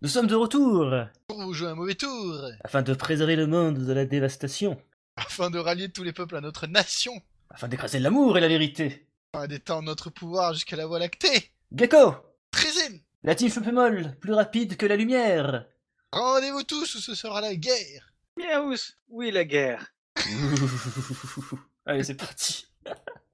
[0.00, 0.94] Nous sommes de retour
[1.26, 4.80] Pour vous jouer un mauvais tour, afin de préserver le monde de la dévastation,
[5.16, 7.12] afin de rallier tous les peuples à notre nation,
[7.50, 9.06] afin d'écraser l'amour et la vérité.
[9.34, 11.50] afin d'étendre notre pouvoir jusqu'à la voie lactée.
[11.74, 12.14] Gecko
[12.52, 15.64] Trizine, La team Chepemol, plus rapide que la lumière
[16.12, 18.14] rendez-vous tous où ce sera la guerre.
[18.38, 18.76] Miaous,
[19.10, 19.92] oui la guerre.
[21.86, 22.66] Allez, c'est parti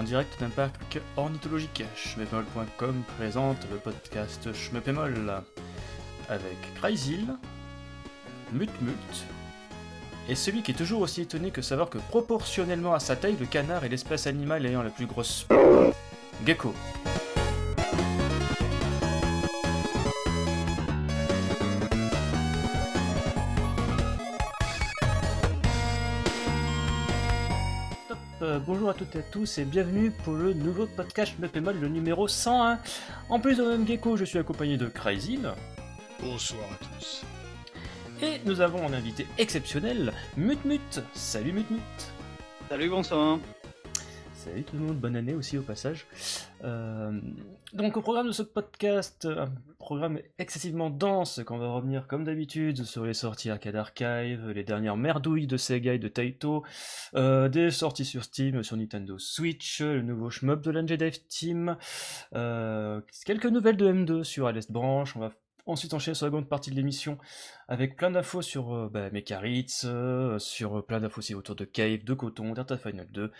[0.00, 5.42] En direct d'un parc ornithologique, schmepemol.com présente le podcast Schmepemol
[6.30, 7.26] avec Crazyl,
[8.50, 9.26] Mutmut
[10.26, 13.44] et celui qui est toujours aussi étonné que savoir que proportionnellement à sa taille, le
[13.44, 15.46] canard est l'espèce animale ayant la plus grosse
[16.46, 16.72] Gecko.
[28.50, 31.86] Euh, bonjour à toutes et à tous et bienvenue pour le nouveau podcast Mepemol, le
[31.86, 32.80] numéro 101.
[33.28, 35.52] En plus de même Gecko, je suis accompagné de Crazyl
[36.20, 37.22] Bonsoir à tous.
[38.20, 41.00] et nous avons un invité exceptionnel, Mutmut.
[41.14, 41.80] Salut Mutmut.
[42.68, 43.38] Salut, bonsoir.
[44.42, 46.06] Salut tout le monde, bonne année aussi au passage.
[46.64, 47.20] Euh,
[47.74, 52.84] donc au programme de ce podcast, un programme excessivement dense, qu'on va revenir comme d'habitude
[52.84, 56.64] sur les sorties Arcade Archive, les dernières merdouilles de Sega et de Taito,
[57.16, 60.96] euh, des sorties sur Steam, sur Nintendo Switch, le nouveau shmup de l'NG
[61.28, 61.76] Team,
[62.34, 65.32] euh, quelques nouvelles de M2 sur Alest Branch, on va
[65.66, 67.18] ensuite enchaîner sur la seconde partie de l'émission
[67.68, 72.14] avec plein d'infos sur euh, bah, euh, sur plein d'infos aussi autour de Cave, de
[72.14, 73.30] Coton, Data Final 2,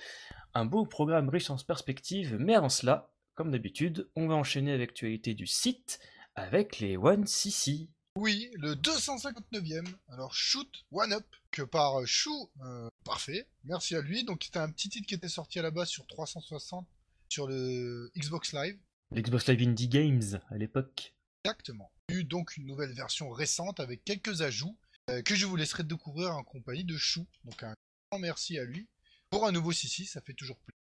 [0.54, 4.90] un beau programme riche en perspectives, mais avant cela, comme d'habitude, on va enchaîner avec
[4.90, 6.00] l'actualité du site
[6.34, 7.88] avec les One CC.
[8.16, 14.24] Oui, le 259e, alors Shoot One Up, que par Chou, euh, parfait, merci à lui.
[14.24, 16.86] Donc c'était un petit titre qui était sorti à la base sur 360
[17.28, 18.78] sur le Xbox Live.
[19.12, 21.14] L'Xbox Live Indie Games à l'époque.
[21.44, 21.90] Exactement.
[22.08, 24.76] Il y a eu donc une nouvelle version récente avec quelques ajouts
[25.08, 27.26] euh, que je vous laisserai découvrir en compagnie de Chou.
[27.44, 27.74] Donc un
[28.10, 28.88] grand merci à lui
[29.30, 30.80] pour un nouveau Sissi, ça fait toujours plaisir.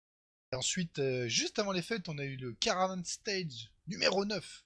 [0.52, 4.64] Et ensuite, euh, juste avant les fêtes, on a eu le Caravan Stage numéro 9,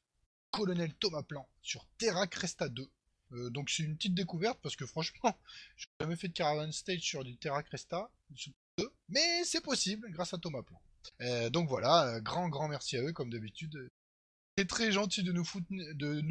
[0.52, 2.88] Colonel Thomas Plan, sur Terra Cresta 2.
[3.32, 5.36] Euh, donc c'est une petite découverte parce que franchement,
[5.76, 10.08] j'ai jamais fait de Caravan Stage sur du Terra Cresta sur 2, mais c'est possible
[10.10, 10.80] grâce à Thomas Plan.
[11.20, 13.90] Euh, donc voilà, grand grand merci à eux comme d'habitude.
[14.56, 15.44] C'est très gentil de nous,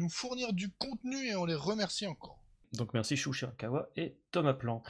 [0.08, 2.38] fournir, du contenu et on les remercie encore.
[2.72, 4.82] Donc merci Chou Shirakawa et Thomas Plan.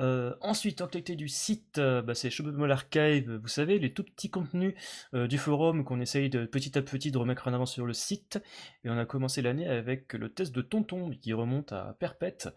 [0.00, 4.04] Euh, ensuite, en actualité du site, euh, bah, c'est Shopemol Archive, vous savez, les tout
[4.04, 4.74] petits contenus
[5.12, 7.92] euh, du forum qu'on essaye de petit à petit de remettre en avant sur le
[7.92, 8.40] site.
[8.84, 12.48] Et on a commencé l'année avec le test de Tonton qui remonte à Perpète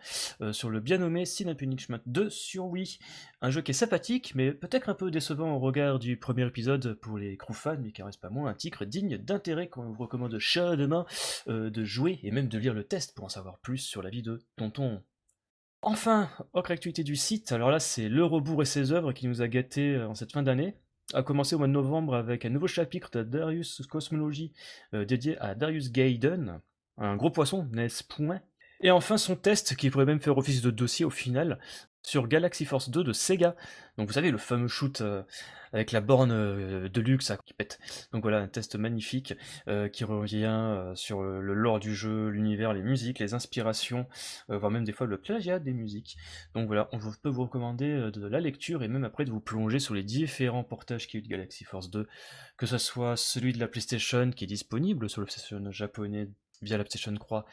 [0.42, 3.00] euh, sur le bien nommé Sin Punishment 2 sur Wii.
[3.42, 6.94] Un jeu qui est sympathique, mais peut-être un peu décevant au regard du premier épisode
[6.94, 10.04] pour les crew fans, mais qui reste pas moins un titre digne d'intérêt qu'on vous
[10.04, 11.06] recommande chaudement
[11.48, 14.22] de jouer et même de lire le test pour en savoir plus sur la vie
[14.22, 15.02] de Tonton.
[15.82, 19.42] Enfin, autre actualité du site, alors là c'est Le Rebourg et ses œuvres qui nous
[19.42, 20.76] a gâtés euh, en cette fin d'année,
[21.14, 24.54] a commencé au mois de novembre avec un nouveau chapitre de Darius Cosmology
[24.94, 26.62] euh, dédié à Darius Gaiden,
[26.98, 28.42] un gros poisson, n'est-ce point?
[28.82, 31.60] Et enfin son test qui pourrait même faire office de dossier au final
[32.08, 33.54] sur Galaxy Force 2 de Sega.
[33.98, 35.24] Donc vous savez le fameux shoot euh,
[35.74, 37.80] avec la borne euh, de luxe qui pète.
[38.14, 39.34] Donc voilà un test magnifique
[39.68, 44.08] euh, qui revient sur le, lore du jeu, l'univers, les musiques, les inspirations,
[44.48, 46.18] voire même des fois le plagiat des musiques.
[46.56, 49.80] Donc voilà, on peut vous recommander de la lecture et même après de vous plonger
[49.80, 52.08] sur les différents portages qu'il y a eu de Galaxy Force 2,
[52.56, 56.30] que ce soit celui de la PlayStation qui est disponible sur le PlayStation japonais
[56.62, 57.46] via la PlayStation Croix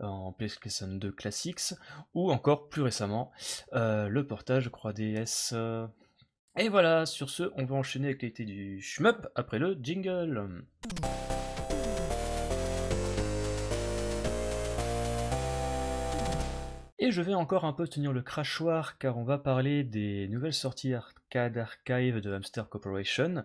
[0.00, 1.74] euh, en PlayStation 2 Classics,
[2.14, 3.32] ou encore plus récemment
[3.72, 5.52] euh, le portage Croix DS.
[5.52, 5.86] euh.
[6.56, 10.64] Et voilà, sur ce, on va enchaîner avec l'été du shmup après le jingle.
[17.04, 20.52] Et je vais encore un peu tenir le crachoir car on va parler des nouvelles
[20.52, 23.44] sorties arcade archive de Hamster Corporation.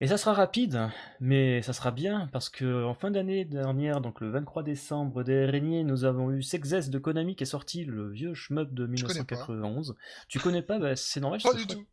[0.00, 4.20] Et ça sera rapide, mais ça sera bien parce que en fin d'année dernière, donc
[4.20, 8.32] le 23 décembre dernier, nous avons eu Sexes de Konami qui est sorti, le vieux
[8.32, 9.34] shmup de Je connais pas.
[9.34, 9.96] 1991.
[10.28, 10.78] Tu connais pas?
[10.78, 11.40] Bah, C'est normal.
[11.42, 11.84] Pas je du tout.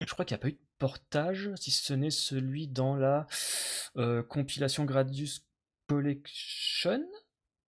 [0.00, 3.26] je crois qu'il n'y a pas eu de portage, si ce n'est celui dans la
[3.98, 5.44] euh, compilation Gradius
[5.86, 7.04] Collection.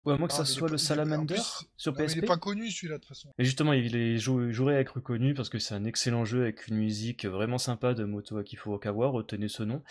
[0.06, 1.36] Ou à moins que Ah, ça mais soit le Salamander
[1.78, 2.18] sur mais PSP.
[2.18, 3.34] il est pas connu celui-là de toute façon.
[3.40, 6.44] Et justement, il est jou- jouerait à être reconnu parce que c'est un excellent jeu
[6.44, 9.82] avec une musique vraiment sympa de Moto Akifo Okawa, retenez ce nom.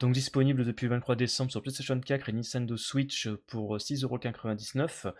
[0.00, 5.12] Donc disponible depuis le 23 décembre sur PlayStation 4 et Nintendo Switch pour 6,99€,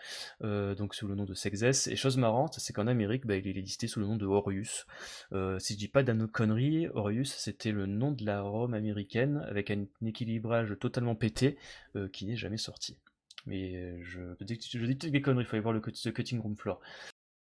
[0.43, 1.87] euh, donc sous le nom de Sexes.
[1.87, 4.85] Et chose marrante, c'est qu'en Amérique, bah, il est listé sous le nom de Horus.
[5.33, 9.43] Euh, si je dis pas d'anneau conneries, Horus c'était le nom de la Rome américaine
[9.49, 11.57] avec un équilibrage totalement pété
[11.95, 12.97] euh, qui n'est jamais sorti.
[13.45, 14.55] Mais euh, je, je dis
[14.95, 16.79] peut-être des conneries, il faut aller voir le le cutting room floor.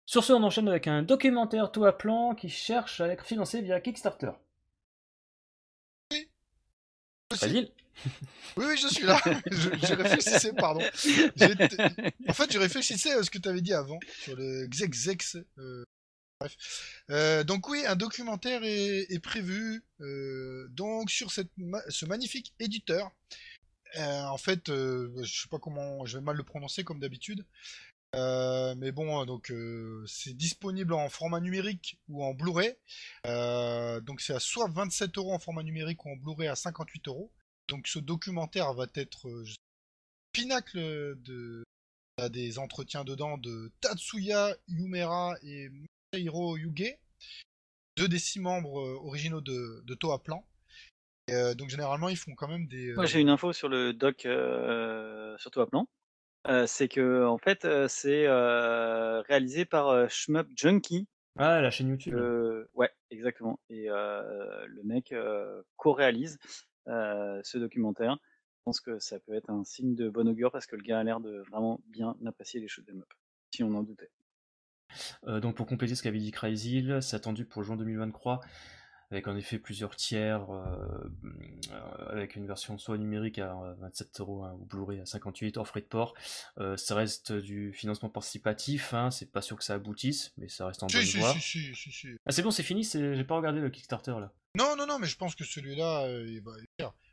[0.06, 3.62] Sur ce, on enchaîne avec un documentaire tout à plan qui cherche à être financé
[3.62, 4.32] via Kickstarter.
[7.34, 7.70] Facile
[8.56, 9.20] Oui, oui, je suis là.
[9.52, 10.82] Je- réfléchissais, pardon.
[12.28, 15.38] En fait, je réfléchissais à ce que tu avais dit avant sur le Xexex.
[15.58, 15.84] euh,
[16.40, 17.04] Bref.
[17.10, 22.54] Euh, donc oui, un documentaire est, est prévu euh, donc sur cette ma- ce magnifique
[22.60, 23.12] éditeur.
[23.98, 27.46] Euh, en fait, euh, je sais pas comment, je vais mal le prononcer comme d'habitude.
[28.16, 29.52] Euh, mais bon, donc
[30.08, 32.76] c'est disponible en format numérique ou en Blu-ray.
[33.26, 37.32] Donc c'est à soit 27 euros en format numérique ou en Blu-ray à 58 euros.
[37.68, 39.28] Donc ce documentaire va être
[40.32, 40.80] pinacle
[41.22, 41.64] de
[42.30, 45.70] des entretiens dedans de Tatsuya Yumera et
[46.14, 46.98] Masahiro Yuge,
[47.96, 50.44] deux des six membres originaux de, de Toa Plan.
[51.28, 52.94] Et, euh, donc généralement ils font quand même des.
[52.94, 55.88] Moi, euh, j'ai une info sur le doc, euh, surtout à plan.
[56.48, 61.08] Euh, c'est que, en fait, euh, c'est euh, réalisé par euh, Shmup Junkie.
[61.38, 62.16] Ah, la chaîne YouTube.
[62.16, 63.60] Euh, ouais, exactement.
[63.70, 66.38] Et euh, le mec euh, co-réalise
[66.88, 68.18] euh, ce documentaire.
[68.60, 71.00] Je pense que ça peut être un signe de bon augure parce que le gars
[71.00, 73.14] a l'air de vraiment bien apprécier les choses de up.
[73.54, 74.10] Si on en doutait.
[75.28, 78.40] Euh, donc pour compléter ce qu'avait dit Crazy, c'est attendu pour juin 2023,
[79.12, 81.09] avec en effet plusieurs tiers, euh,
[81.71, 85.57] euh, avec une version soit numérique à euh, 27 euros hein, ou Blu-ray à 58
[85.57, 86.13] hors frais de port.
[86.59, 90.68] Euh, ça reste du financement participatif, hein, c'est pas sûr que ça aboutisse, mais ça
[90.68, 91.33] reste en bonne Si, si, voie.
[91.33, 92.07] si, si, si, si.
[92.25, 94.31] Ah c'est bon, c'est fini, j'ai pas regardé le Kickstarter là.
[94.56, 96.42] Non, non, non, mais je pense que celui-là, euh,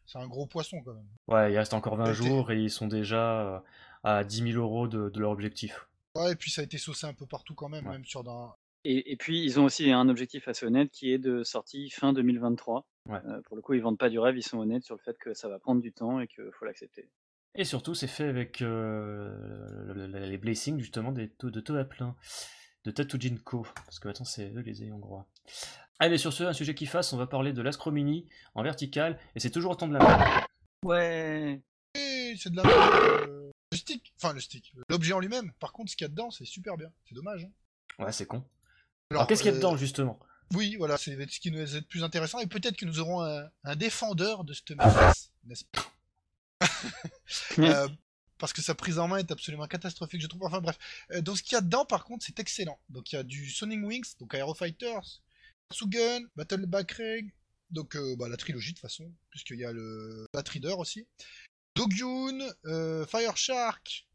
[0.06, 1.06] c'est un gros poisson quand même.
[1.28, 3.58] Ouais, il reste encore 20 T'es- jours et ils sont déjà euh,
[4.02, 5.86] à 10 000 euros de, de leur objectif.
[6.16, 7.92] Ouais, et puis ça a été saucé un peu partout quand même, Ouais.
[7.92, 8.52] même sur d'un.
[8.84, 12.12] Et, et puis, ils ont aussi un objectif assez honnête qui est de sortie fin
[12.12, 12.86] 2023.
[13.08, 13.18] Ouais.
[13.26, 15.16] Euh, pour le coup, ils vendent pas du rêve, ils sont honnêtes sur le fait
[15.18, 17.08] que ça va prendre du temps et qu'il faut l'accepter.
[17.54, 21.76] Et surtout, c'est fait avec euh, le- le- les blessings justement des taux de taux
[21.76, 22.16] à plein
[22.84, 25.26] de Tatujinko, parce que maintenant c'est eux les ayants droit.
[26.00, 29.40] Allez, sur ce, un sujet qui fasse, on va parler de l'Ascromini en vertical, et
[29.40, 30.44] c'est toujours autant de la merde.
[30.84, 31.62] Ouais.
[31.94, 33.28] C'est de la merde.
[33.28, 35.52] euh, Le stick, enfin le stick, l'objet en lui-même.
[35.60, 36.90] Par contre, ce qu'il y a dedans, c'est super bien.
[37.08, 37.44] C'est dommage.
[37.44, 38.04] hein.
[38.04, 38.44] Ouais, c'est con.
[39.10, 40.18] Alors, qu'est-ce qu'il y a euh, dedans justement?
[40.54, 42.38] Oui, voilà, c'est ce qui nous est le plus intéressant.
[42.38, 45.90] Et peut-être que nous aurons un, un défendeur de cette menace, n'est-ce pas?
[47.58, 47.88] Euh,
[48.38, 50.42] Parce que sa prise en main est absolument catastrophique, je trouve.
[50.44, 50.78] Enfin bref.
[51.12, 52.78] Euh, donc ce qu'il y a dedans, par contre, c'est excellent.
[52.88, 55.22] Donc il y a du Sonic Wings, donc Aero Fighters,
[55.72, 57.32] Sugun, Battle Backreg,
[57.70, 61.06] donc euh, bah, la trilogie de toute façon, puisqu'il y a le Batrider aussi.
[61.74, 64.06] Dogyun, euh, Fire Shark,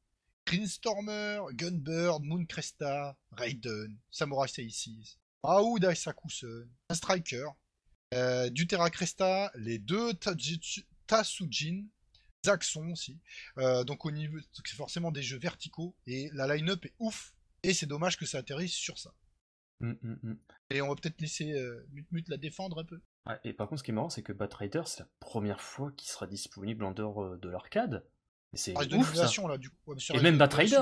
[0.50, 7.46] Green Stormer, Gunbird, Moon Cresta, Raiden, Samurai 66, Aoud Aisakusen, un Striker,
[8.16, 11.86] euh, du Terra Cresta, les deux Tajitsu- Tasujin,
[12.44, 13.20] Zaxxon aussi.
[13.60, 17.36] Euh, donc au niveau, c'est forcément des jeux verticaux et la line-up est ouf.
[17.62, 19.14] Et c'est dommage que ça atterrisse sur ça.
[19.82, 20.40] Hum, hum, hum.
[20.72, 23.00] Et on va peut-être laisser euh, Mut la défendre un peu.
[23.44, 26.10] Et par contre, ce qui est marrant, c'est que Batrider, c'est la première fois qu'il
[26.10, 28.04] sera disponible en dehors euh, de l'arcade.
[28.54, 29.78] Et c'est Ça reste de ouf l'émulation là du coup.
[29.88, 30.82] Ouais, Et même de Batrider.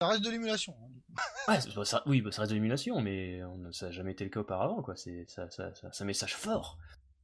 [0.00, 0.74] Ça reste de l'émulation.
[0.80, 0.86] hein.
[1.48, 4.24] Ouais, bah, ça, oui, bah, ça reste de l'émulation, mais on- ça n'a jamais été
[4.24, 4.94] le cas auparavant, quoi.
[4.96, 6.78] C'est ça, ça, un message fort.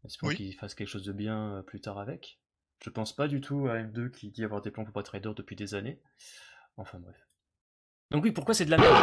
[0.04, 0.36] Espérons Oui.
[0.36, 2.38] qu'il fasse quelque chose de bien euh, plus tard avec.
[2.84, 5.32] Je pense pas du tout à M2 qui dit avoir des plans pour pas trader
[5.36, 6.00] depuis des années.
[6.76, 7.16] Enfin bref.
[8.10, 8.94] Donc oui, pourquoi c'est de la merde?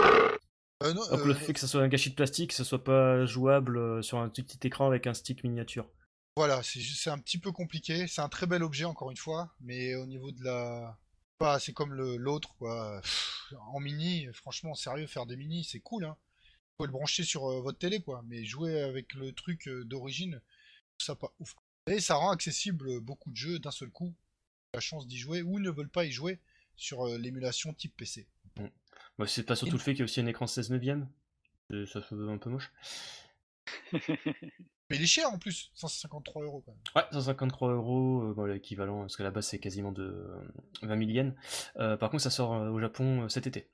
[0.83, 2.63] Euh, non, Donc euh, le fait que ça soit un gâchis de plastique, que ça
[2.63, 5.89] soit pas jouable euh, sur un tout petit écran avec un stick miniature.
[6.35, 8.07] Voilà, c'est un petit peu compliqué.
[8.07, 10.97] C'est un très bel objet encore une fois, mais au niveau de la,
[11.37, 12.99] pas, c'est comme le- l'autre quoi.
[13.01, 16.05] Pff, En mini, franchement, sérieux, faire des mini, c'est cool.
[16.05, 16.17] Hein.
[16.39, 19.85] Vous pouvez le brancher sur euh, votre télé quoi, mais jouer avec le truc euh,
[19.85, 20.41] d'origine,
[20.97, 21.53] ça pas ouf.
[21.85, 24.15] Et ça rend accessible beaucoup de jeux d'un seul coup.
[24.73, 26.39] La chance d'y jouer ou ne veulent pas y jouer
[26.75, 28.27] sur euh, l'émulation type PC.
[29.19, 31.07] Bah, c'est pas surtout le fait qu'il y a aussi un écran 16 neuvième.
[31.91, 32.71] Ça fait un peu moche.
[34.93, 36.81] Mais il est cher en plus, 153 euros quand même.
[36.95, 40.39] Ouais, 153 euros, euh, bon, l'équivalent, parce que la base c'est quasiment de euh,
[40.83, 41.33] 20 000 yens.
[41.77, 43.69] Euh, par contre, ça sort euh, au Japon euh, cet été.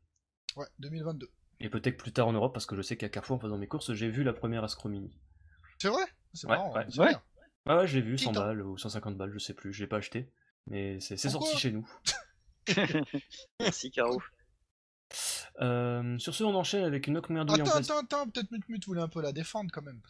[0.55, 1.29] Ouais, 2022.
[1.59, 3.67] Et peut-être plus tard en Europe, parce que je sais qu'à Carrefour, en faisant mes
[3.67, 5.11] courses, j'ai vu la première Ascro Mini.
[5.77, 6.03] C'est vrai?
[6.33, 6.73] C'est Ouais, marrant.
[6.73, 6.85] ouais.
[6.89, 7.15] c'est Ouais.
[7.65, 8.39] Ah ouais, j'ai vu, Petit 100 temps.
[8.41, 10.31] balles ou 150 balles, je sais plus, je l'ai pas acheté.
[10.67, 11.87] Mais c'est sorti chez nous.
[13.59, 14.21] Merci Caro.
[15.61, 17.89] Euh, sur ce, on enchaîne avec une autre merdouille en Attends, place.
[17.89, 20.01] attends, attends, peut-être Mutmut voulait un peu la défendre quand même.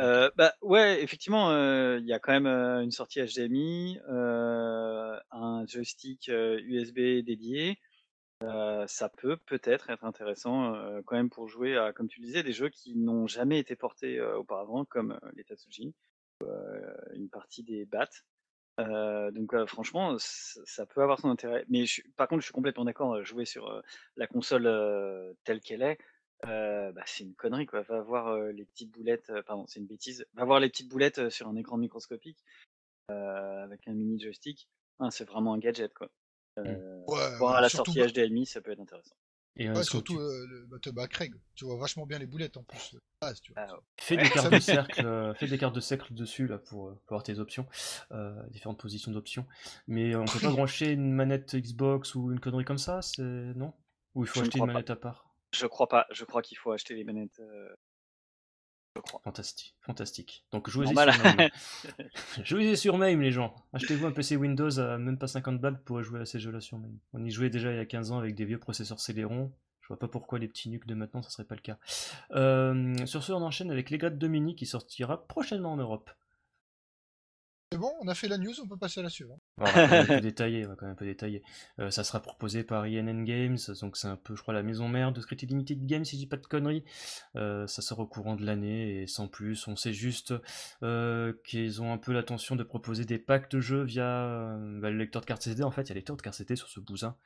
[0.00, 5.18] Euh, bah ouais, effectivement, euh, il y a quand même euh, une sortie HDMI, euh,
[5.30, 7.78] un joystick USB dédié.
[8.40, 10.72] Ça peut peut-être être intéressant
[11.06, 13.74] quand même pour jouer à, comme tu le disais, des jeux qui n'ont jamais été
[13.74, 15.92] portés auparavant, comme les Tatsuji,
[17.14, 18.08] une partie des BAT.
[18.78, 21.64] Euh, donc franchement, ça peut avoir son intérêt.
[21.68, 21.84] Mais
[22.16, 23.24] par contre, je suis complètement d'accord.
[23.24, 23.82] Jouer sur
[24.16, 25.98] la console telle qu'elle est,
[26.46, 27.82] euh, bah, c'est une connerie quoi.
[27.82, 29.30] Va voir euh, les petites boulettes.
[29.30, 30.26] euh, pardon, c'est une bêtise.
[30.34, 32.38] Va voir les petites boulettes euh, sur un écran microscopique
[33.10, 34.68] euh, avec un mini joystick.
[35.10, 36.08] C'est vraiment un gadget quoi.
[36.58, 39.14] Euh, Ouais, voir à la surtout, sortie HDMI, ça peut être intéressant.
[39.56, 42.26] Et euh, ouais, surtout, euh, le bah, te- bah, Craig, tu vois vachement bien les
[42.26, 42.96] boulettes en plus.
[43.20, 43.62] base, tu vois.
[43.62, 44.22] Ah, fais Ouais.
[44.24, 47.22] des cartes de cercle, euh, fais des cartes de cercle dessus là pour, pour avoir
[47.22, 47.66] tes options,
[48.12, 49.46] euh, différentes positions d'options.
[49.88, 53.72] Mais on peut pas brancher une manette Xbox ou une connerie comme ça, c'est non?
[54.14, 54.72] Ou il faut Je ne acheter une crois pas.
[54.74, 55.27] manette à part?
[55.52, 56.06] Je crois pas.
[56.10, 57.38] Je crois qu'il faut acheter les manettes.
[57.40, 57.74] euh,
[58.96, 59.20] Je crois.
[59.24, 60.44] Fantastique, fantastique.
[60.52, 61.50] Donc jouez-y sur MAME.
[62.44, 63.54] jouez sur MAME les gens.
[63.72, 66.78] Achetez-vous un PC Windows à même pas 50 balles pour jouer à ces jeux-là sur
[66.78, 66.98] MAME.
[67.12, 69.52] On y jouait déjà il y a 15 ans avec des vieux processeurs Celeron.
[69.80, 71.78] Je vois pas pourquoi les petits nuques de maintenant ça serait pas le cas.
[72.32, 76.10] Euh, sur ce, on enchaîne avec les Grades Mini qui sortira prochainement en Europe.
[77.72, 79.40] C'est bon, on a fait la news, on peut passer à la suivante.
[79.60, 81.42] On va quand même un peu détailler, on va quand même un peu détailler.
[81.80, 84.88] Euh, ça sera proposé par INN Games, donc c'est un peu, je crois, la maison
[84.88, 86.84] mère de Street Limited Games, si je dis pas de conneries.
[87.34, 90.32] Euh, ça sort au courant de l'année, et sans plus, on sait juste
[90.84, 94.96] euh, qu'ils ont un peu l'intention de proposer des packs de jeux via bah, le
[94.96, 95.62] lecteur de carte CD.
[95.64, 97.16] En fait, il y a le lecteur de carte CD sur ce bousin,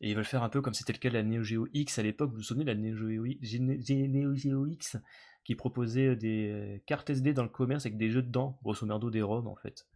[0.00, 1.98] et ils veulent faire un peu comme c'était le cas de la Neo Geo X
[1.98, 2.30] à l'époque.
[2.30, 4.96] Vous vous souvenez de la Neo Geo, Gene- Neo Geo X
[5.44, 9.22] qui proposait des cartes SD dans le commerce avec des jeux dedans, grosso merdo des
[9.22, 9.86] ROM en fait.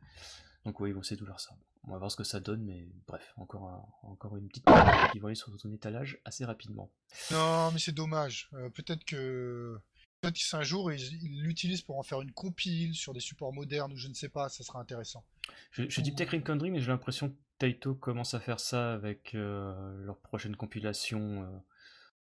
[0.65, 1.55] Donc oui, bon, c'est tout leur ça.
[1.87, 4.65] On va voir ce que ça donne, mais bref, encore, un- encore une petite
[5.13, 6.91] qui va aller sur son étalage assez rapidement.
[7.31, 8.49] Non, mais c'est dommage.
[8.55, 9.79] Euh, peut-être que
[10.21, 13.97] peut-être qu'un jour ils l'utilisent pour en faire une compile sur des supports modernes ou
[13.97, 15.25] je ne sais pas, ça sera intéressant.
[15.71, 18.93] Je, je dis peut-être une connerie, mais j'ai l'impression que Taito commence à faire ça
[18.93, 21.59] avec euh, leur prochaine compilation euh,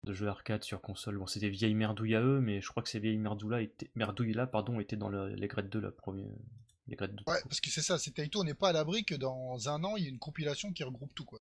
[0.04, 1.18] de jeux arcade sur console.
[1.18, 3.90] Bon, c'est des vieilles merdouilles à eux, mais je crois que ces vieilles merdouilles-là étaient,
[3.94, 6.26] merdouilles-là, pardon, étaient dans le- les grades 2, la première.
[6.88, 7.24] Les grades 2.
[7.26, 9.84] Ouais, parce que c'est ça, c'est Taito, on n'est pas à l'abri que dans un
[9.84, 11.40] an il y ait une compilation qui regroupe tout quoi.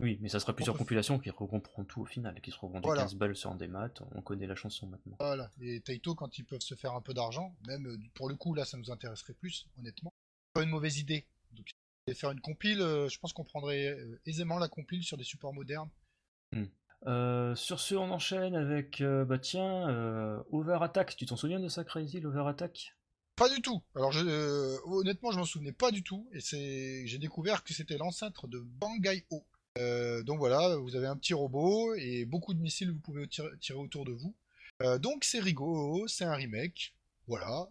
[0.00, 3.02] Oui, mais ça sera plusieurs compilations qui regrouperont tout au final, qui seront vendues Voilà.
[3.02, 3.90] 15 balles sur un démat.
[4.12, 5.16] On connaît la chanson maintenant.
[5.20, 5.50] Voilà.
[5.60, 8.54] Et Taito, quand ils peuvent se faire un peu d'argent, même euh, pour le coup
[8.54, 10.12] là ça nous intéresserait plus, honnêtement.
[10.52, 11.26] Pas une mauvaise idée.
[11.52, 11.70] Donc
[12.12, 15.54] faire une compile, euh, je pense qu'on prendrait euh, aisément la compile sur des supports
[15.54, 15.90] modernes.
[17.06, 21.16] Euh, sur ce, on enchaîne avec, euh, bah tiens, euh, Over Attack.
[21.16, 22.96] Tu t'en souviens de ça, Crazy, l'Over Attack
[23.36, 23.82] Pas du tout.
[23.96, 27.98] Alors euh, honnêtement, je m'en souvenais pas du tout, et c'est, j'ai découvert que c'était
[27.98, 29.44] l'ancêtre de Bangai-O.
[29.78, 33.78] Euh, donc voilà, vous avez un petit robot et beaucoup de missiles vous pouvez tirer,
[33.78, 34.36] autour de vous.
[34.82, 36.94] Euh, donc c'est rigolo, c'est un remake.
[37.26, 37.68] Voilà,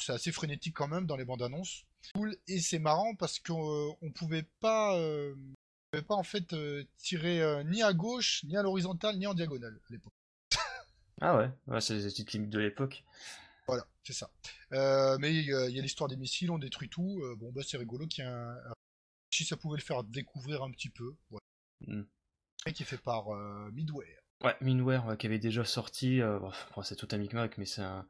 [0.00, 1.84] c'est assez frénétique quand même dans les bandes annonces.
[2.14, 4.98] Cool et c'est marrant parce qu'on on pouvait pas,
[6.08, 6.54] pas en fait
[6.98, 10.12] tirer ni à gauche, ni à l'horizontale, ni en diagonale à l'époque.
[11.22, 13.04] Ah ouais, c'est les petites limites de l'époque.
[13.70, 14.30] Voilà, c'est ça.
[14.72, 17.20] Euh, mais il y a il y a l'histoire des missiles, on détruit tout.
[17.22, 18.56] euh, bon, bah c'est rigolo qu'il y ait un,
[19.30, 21.14] Si ça pouvait le faire découvrir un petit peu.
[21.30, 21.40] Ouais.
[21.86, 22.02] Mm.
[22.66, 24.20] Et qui est fait par euh, Midware.
[24.42, 27.82] Ouais, Minware ouais, qui avait déjà sorti, euh, bon, c'est tout un micmac, mais c'est
[27.82, 28.06] un,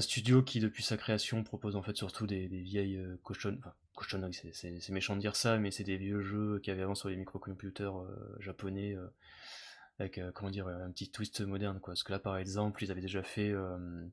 [0.00, 3.74] studio qui depuis sa création propose en fait surtout des, des vieilles euh, cochonnes, enfin
[3.94, 6.94] cochonneries, c'est- méchant de dire ça, mais c'est des vieux jeux qu'il y avait avant
[6.94, 9.06] sur les microcomputers euh, japonais, euh,
[9.98, 11.92] avec euh, comment dire un petit twist moderne quoi.
[11.92, 14.06] Parce que là par exemple ils avaient déjà fait euh,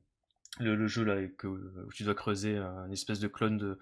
[0.60, 3.78] le, le jeu là où tu dois creuser un espèce de clone de,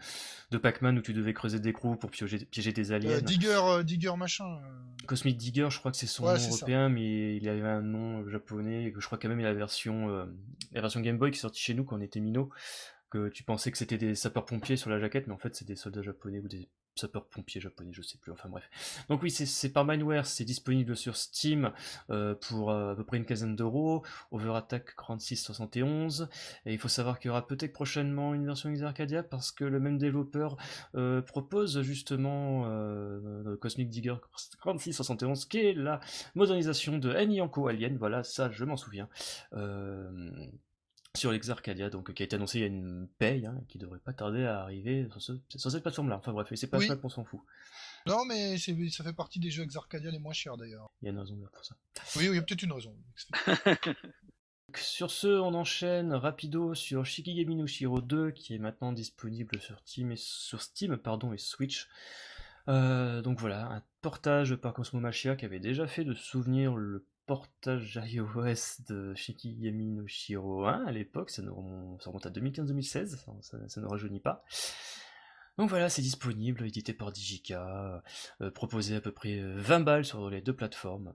[0.50, 3.11] de Pac-Man où tu devais creuser des trous pour piéger, piéger des aliens.
[3.11, 4.45] Euh, Digger, euh, Digger machin.
[4.47, 6.49] euh, Cosmic Digger, je crois que c'est son Ouais, nom ça.
[6.49, 9.47] européen, mais il avait un nom japonais, et que je crois quand même il y
[9.47, 10.27] a la version, euh,
[10.73, 12.50] la version Game Boy qui est sortie chez nous quand on était minot,
[13.11, 15.76] que tu pensais que c'était des sapeurs-pompiers sur la jaquette, mais en fait c'est des
[15.76, 18.69] soldats japonais ou des sapeurs-pompiers japonais, je sais plus, enfin bref.
[19.09, 21.73] Donc oui, c'est- par Mindware, c'est disponible sur Steam
[22.11, 26.29] euh, pour euh, à peu près une quinzaine d'euros, Over Attack 4671,
[26.67, 29.81] et il faut savoir qu'il y aura peut-être prochainement une version Xarcadia parce que le
[29.81, 30.57] même développeur
[30.95, 32.64] euh, propose justement
[33.61, 34.17] Cosmic Digger
[34.62, 36.00] 4671, qui est la
[36.35, 39.09] modernisation de Enyanko Alien, voilà, ça je m'en souviens,
[41.17, 43.99] sur l'Exarcadia, donc qui a été annoncé il y a une paye, hein, qui devrait
[43.99, 46.17] pas tarder à arriver sur, ce- sur cette plateforme-là.
[46.17, 46.87] Enfin bref, et c'est pas Oui.
[46.87, 47.40] ça qu'on s'en fout.
[48.07, 50.88] Non, mais ça fait partie des jeux Exarcadia les moins chers d'ailleurs.
[51.02, 51.75] Il y a une raison pour ça.
[52.17, 52.95] Oui, oui, il y a peut-être une raison.
[53.67, 53.97] Donc,
[54.79, 59.79] Sur ce, on enchaîne rapido sur Shikigami no Shiro 2, qui est maintenant disponible sur
[59.81, 61.88] Steam et, sur Steam, pardon, et Switch.
[62.69, 67.05] Euh, donc voilà, un portage par Cosmo Machia qui avait déjà fait de souvenir le
[67.30, 73.18] portage iOS de Shikigami no Shiro 1 à l'époque, ça, remonte à 2015-2016,
[73.68, 74.44] ça, ne rajeunit pas.
[75.56, 78.02] Donc voilà, c'est disponible, édité par Digika,
[78.40, 81.14] euh, proposé à peu près 20 balles sur les deux plateformes.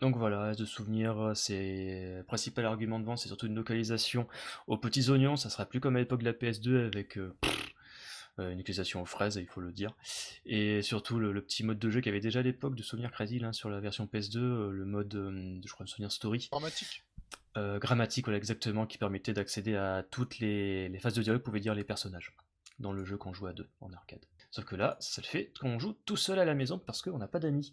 [0.00, 4.26] Donc voilà, de souvenir, c'est principal argument de vente, c'est surtout une localisation
[4.66, 7.48] aux petits oignons, ça sera plus comme à l'époque de la PS2 avec euh, euh,
[8.38, 9.94] une utilisation aux fraises, il faut le dire.
[10.46, 13.10] Et surtout le, petit mode de jeu qu'il y avait déjà à l'époque de Souvenir
[13.10, 16.48] Crazy sur la version PS2, euh, le mode, euh, je crois, de Souvenir Story.
[16.50, 17.04] Grammatique.
[17.56, 21.84] grammatique, voilà, exactement, qui permettait d'accéder à toutes les, phases de dialogue, pouvait dire les
[21.84, 22.32] personnages
[22.78, 24.24] dans le jeu qu'on joue à deux en arcade.
[24.50, 27.18] Sauf que là, ça le fait qu'on joue tout seul à la maison parce qu'on
[27.18, 27.72] n'a pas d'amis.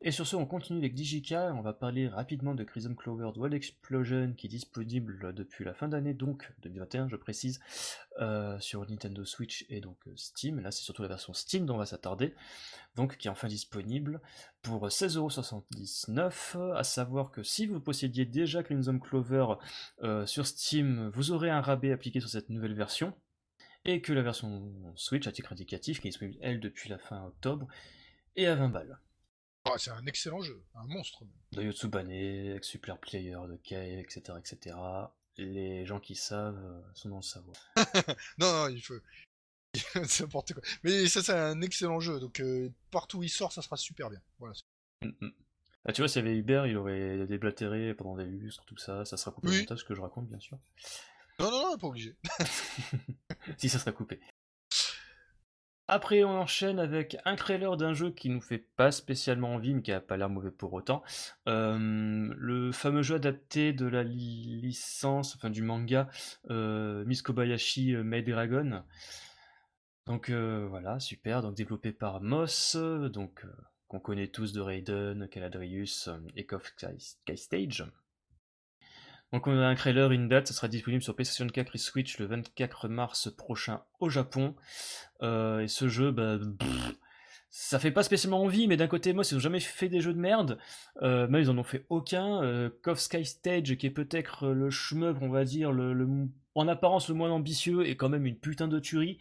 [0.00, 3.52] Et sur ce, on continue avec Digika, on va parler rapidement de Crimson Clover World
[3.52, 7.58] Explosion qui est disponible depuis la fin d'année, donc 2021 je précise,
[8.20, 10.60] euh, sur Nintendo Switch et donc euh, Steam.
[10.60, 12.32] Là c'est surtout la version Steam dont on va s'attarder,
[12.94, 14.20] donc qui est enfin disponible
[14.62, 19.54] pour 16,79€, à savoir que si vous possédiez déjà Crimson Clover
[20.04, 23.14] euh, sur Steam, vous aurez un rabais appliqué sur cette nouvelle version,
[23.84, 27.24] et que la version Switch à titre indicatif, qui est disponible elle depuis la fin
[27.24, 27.66] octobre,
[28.36, 29.00] est à 20 balles.
[29.72, 31.24] Ah, c'est un excellent jeu, un monstre.
[31.52, 34.76] De Yotsubane, Super Player, de Kei, etc., etc.
[35.36, 37.56] Les gens qui savent euh, sont dans le savoir.
[38.38, 38.94] non, non, il faut.
[39.74, 40.62] c'est n'importe quoi.
[40.82, 44.10] Mais ça, c'est un excellent jeu, donc euh, partout où il sort, ça sera super
[44.10, 44.20] bien.
[44.38, 44.54] Voilà.
[45.02, 45.32] Mm, mm.
[45.84, 49.04] Ah, tu vois, s'il y avait Hubert, il aurait déblatéré pendant des lustres, tout ça,
[49.04, 49.60] ça sera coupé oui.
[49.60, 50.58] montage, ce que je raconte, bien sûr.
[51.38, 52.16] Non, non, non, pas obligé.
[53.58, 54.20] si, ça sera coupé.
[55.90, 59.80] Après, on enchaîne avec un trailer d'un jeu qui nous fait pas spécialement envie, mais
[59.80, 61.02] qui a pas l'air mauvais pour autant.
[61.48, 66.08] Euh, le fameux jeu adapté de la licence, enfin du manga
[66.50, 68.84] euh, Miss Kobayashi euh, Maid Dragon.
[70.06, 71.42] Donc voilà, super.
[71.42, 73.44] Donc développé par Moss, donc
[73.88, 76.46] qu'on connaît tous de Raiden, Caladrius et
[76.98, 77.84] Sky Stage.
[79.32, 82.18] Donc on a un trailer, une date, ça sera disponible sur PlayStation 4 et Switch
[82.18, 84.54] le 24 mars prochain au Japon.
[85.22, 86.38] Euh, et ce jeu, bah,
[87.50, 90.14] ça fait pas spécialement envie, mais d'un côté, moi, ils n'ont jamais fait des jeux
[90.14, 90.58] de merde.
[91.02, 92.42] Euh, mais ils en ont fait aucun.
[92.42, 96.08] Euh, Sky Stage, qui est peut-être le shmup, on va dire, le, le,
[96.54, 99.18] en apparence le moins ambitieux, est quand même une putain de tuerie.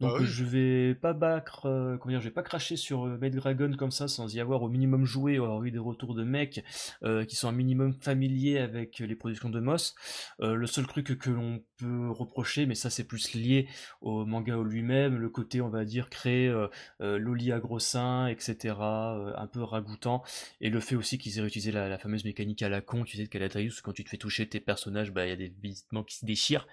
[0.00, 3.30] Donc bah je vais pas battre, euh, comment dire, je vais pas cracher sur euh,
[3.30, 6.24] Dragon comme ça sans y avoir au minimum joué ou avoir eu des retours de
[6.24, 6.64] mecs
[7.02, 9.94] euh, qui sont un minimum familiers avec les productions de Moss.
[10.40, 13.68] Euh, le seul truc que l'on peut reprocher, mais ça c'est plus lié
[14.00, 16.50] au manga lui-même, le côté on va dire créer
[16.98, 18.74] Loli à gros seins, etc.
[18.78, 20.22] un peu ragoûtant,
[20.60, 23.24] et le fait aussi qu'ils aient réutilisé la, fameuse mécanique à la con, tu sais
[23.24, 26.04] de Caladrius, quand tu te fais toucher tes personnages, bah il y a des visitements
[26.04, 26.66] qui se déchirent.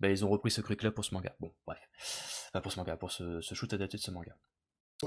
[0.00, 1.34] Bah ils ont repris ce truc là pour ce manga.
[1.40, 4.36] Bon bref pour ce manga, pour ce, shoot adapté de ce manga.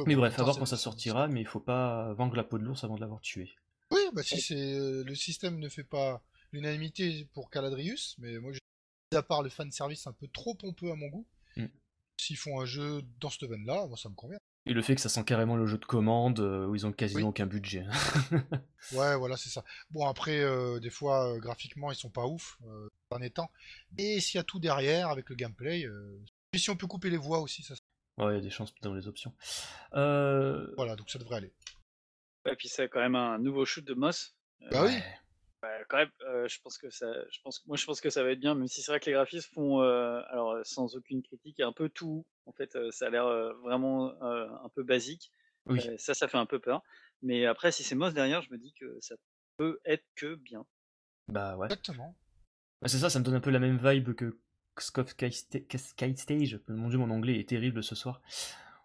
[0.05, 2.63] mais bref, à voir quand ça sortira, mais il faut pas vendre la peau de
[2.63, 3.53] l'ours avant de l'avoir tué.
[3.91, 8.51] Oui, bah si c'est euh, le système ne fait pas l'unanimité pour Caladrius, mais moi,
[9.13, 11.27] à part le fan service un peu trop pompeux à mon goût,
[11.57, 11.65] mm.
[12.17, 14.39] s'ils font un jeu dans ce veine-là, moi ça me convient.
[14.65, 16.93] Et le fait que ça sent carrément le jeu de commande euh, où ils ont
[16.93, 17.85] quasiment aucun budget.
[18.93, 19.65] ouais, voilà, c'est ça.
[19.91, 22.57] Bon, après, euh, des fois, graphiquement, ils sont pas ouf,
[23.09, 23.51] en étant.
[23.97, 25.85] Et s'il y a tout derrière avec le gameplay,
[26.53, 27.73] et si on peut couper les voix aussi, ça.
[28.17, 29.33] Ouais, il y a des chances dans les options.
[29.95, 31.53] Euh, voilà, donc ça devrait aller.
[32.45, 34.35] Et puis c'est quand même un nouveau shoot de Moss.
[34.61, 34.99] Euh, bah oui.
[35.89, 38.31] quand même, euh, je pense que ça, je pense, moi je pense que ça va
[38.31, 41.73] être bien, même si c'est vrai que les graphismes font, alors sans aucune critique, un
[41.73, 42.25] peu tout.
[42.45, 43.25] En fait, ça a l'air
[43.63, 45.31] vraiment un peu basique.
[45.65, 45.79] Oui.
[45.97, 46.83] ça, ça fait un peu peur.
[47.21, 49.15] Mais après, si c'est Moss derrière, je me dis que ça
[49.57, 50.65] peut être que bien.
[51.29, 51.67] Bah ouais.
[51.67, 52.15] Exactement.
[52.81, 54.37] Bah, c'est ça, ça me donne un peu la même vibe que
[54.79, 58.21] Sky Stage, mon dieu mon anglais est terrible ce soir,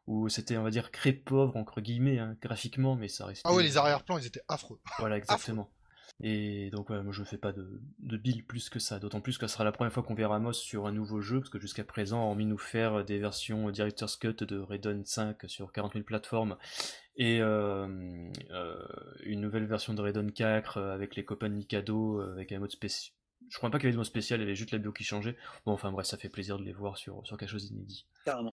[0.06, 3.48] où c'était on va dire très pauvre entre guillemets hein, graphiquement mais ça restait...
[3.48, 4.80] Ah ouais les arrière-plans ils étaient affreux.
[4.98, 5.70] Voilà exactement.
[6.20, 9.38] Et donc ouais, moi je fais pas de, de bill plus que ça, d'autant plus
[9.38, 11.60] que ce sera la première fois qu'on verra Moss sur un nouveau jeu, parce que
[11.60, 16.04] jusqu'à présent, hormis nous faire des versions Director's Cut de Raiden 5 sur 40 000
[16.04, 16.56] plateformes,
[17.16, 17.86] et euh,
[18.50, 18.84] euh,
[19.22, 23.14] une nouvelle version de Raiden 4 avec les copains de Mikado, avec un mode spécial
[23.48, 24.92] je crois pas qu'il y avait de mot spécial, il y avait juste la bio
[24.92, 25.36] qui changeait.
[25.64, 28.06] Bon, enfin bref, ça fait plaisir de les voir sur, sur quelque chose d'inédit.
[28.24, 28.52] Carrément.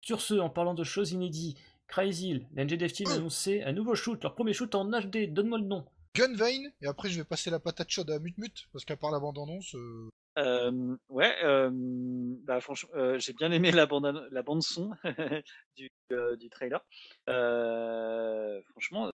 [0.00, 4.22] Sur ce, en parlant de choses inédites, Crazy, l'NG Team a annoncé un nouveau shoot,
[4.22, 5.84] leur premier shoot en HD, donne-moi le nom.
[6.14, 9.18] Gunvein, et après je vais passer la patate chaude à Mutmut, parce qu'à part la
[9.18, 9.74] bande-annonce.
[9.74, 10.08] Euh...
[10.36, 14.90] Euh, ouais, euh, bah franchement, euh, j'ai bien aimé la bande, la bande son
[15.76, 16.84] du, euh, du trailer.
[17.26, 19.10] franchement,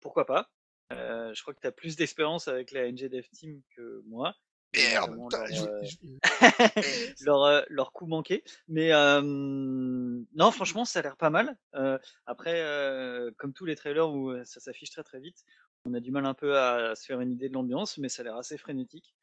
[0.00, 0.48] pourquoi pas
[0.92, 4.34] euh, je crois que tu as plus d'expérience avec la NG Dev Team que moi.
[4.76, 5.82] Merde leur, je- euh,
[7.20, 8.44] leur, euh, leur coup manqué.
[8.68, 11.58] Mais euh, non, franchement, ça a l'air pas mal.
[11.74, 12.62] Euh, après,
[13.36, 15.44] comme tous les trailers où ça s'affiche très très vite,
[15.86, 18.22] on a du mal un peu à se faire une idée de l'ambiance, mais ça
[18.22, 19.14] a l'air assez frénétique.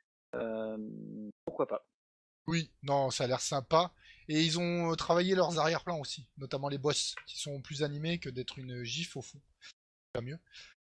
[1.45, 1.87] Pourquoi pas
[2.47, 3.93] Oui, non, ça a l'air sympa.
[4.29, 8.29] Et ils ont travaillé leurs arrière-plans aussi, notamment les boss, qui sont plus animés que
[8.29, 9.39] d'être une gif au fond.
[10.11, 10.37] Pas mieux.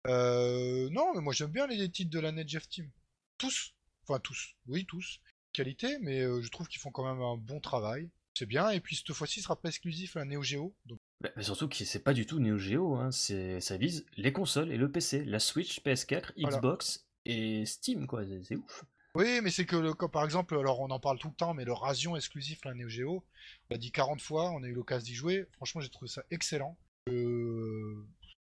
[0.06, 2.90] Euh, non, mais moi j'aime bien les titres de la NetJeff Team.
[3.38, 3.74] Tous.
[4.06, 4.54] Enfin, tous.
[4.66, 5.20] Oui, tous.
[5.52, 8.10] Qualité, mais euh, je trouve qu'ils font quand même un bon travail.
[8.34, 8.70] C'est bien.
[8.70, 10.74] Et puis cette fois-ci, ce sera pas exclusif à la Neo Geo.
[10.84, 13.10] Donc, Bah, mais surtout que c'est pas du tout Neo Geo, hein.
[13.10, 16.56] ça vise les consoles et le PC, la Switch, PS4, Voilà.
[16.58, 18.84] Xbox et Steam, quoi, c'est, ouf.
[19.14, 21.54] Oui, mais c'est que, le, comme par exemple, alors on en parle tout le temps,
[21.54, 23.24] mais le Rasion exclusif, la Neo Geo,
[23.70, 25.46] on l'a dit 40 fois, on a eu l'occasion d'y jouer.
[25.54, 26.76] Franchement, j'ai trouvé ça excellent.
[27.08, 28.06] Euh...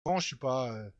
[0.04, 0.90] Bon, je suis pas.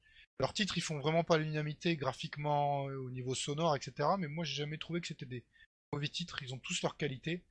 [0.40, 4.10] Leurs titres, ils font vraiment pas l'unanimité graphiquement, euh, au niveau sonore, etc.
[4.18, 5.44] Mais moi, j'ai jamais trouvé que c'était des
[5.92, 6.42] mauvais titres.
[6.42, 7.42] Ils ont tous leur qualité.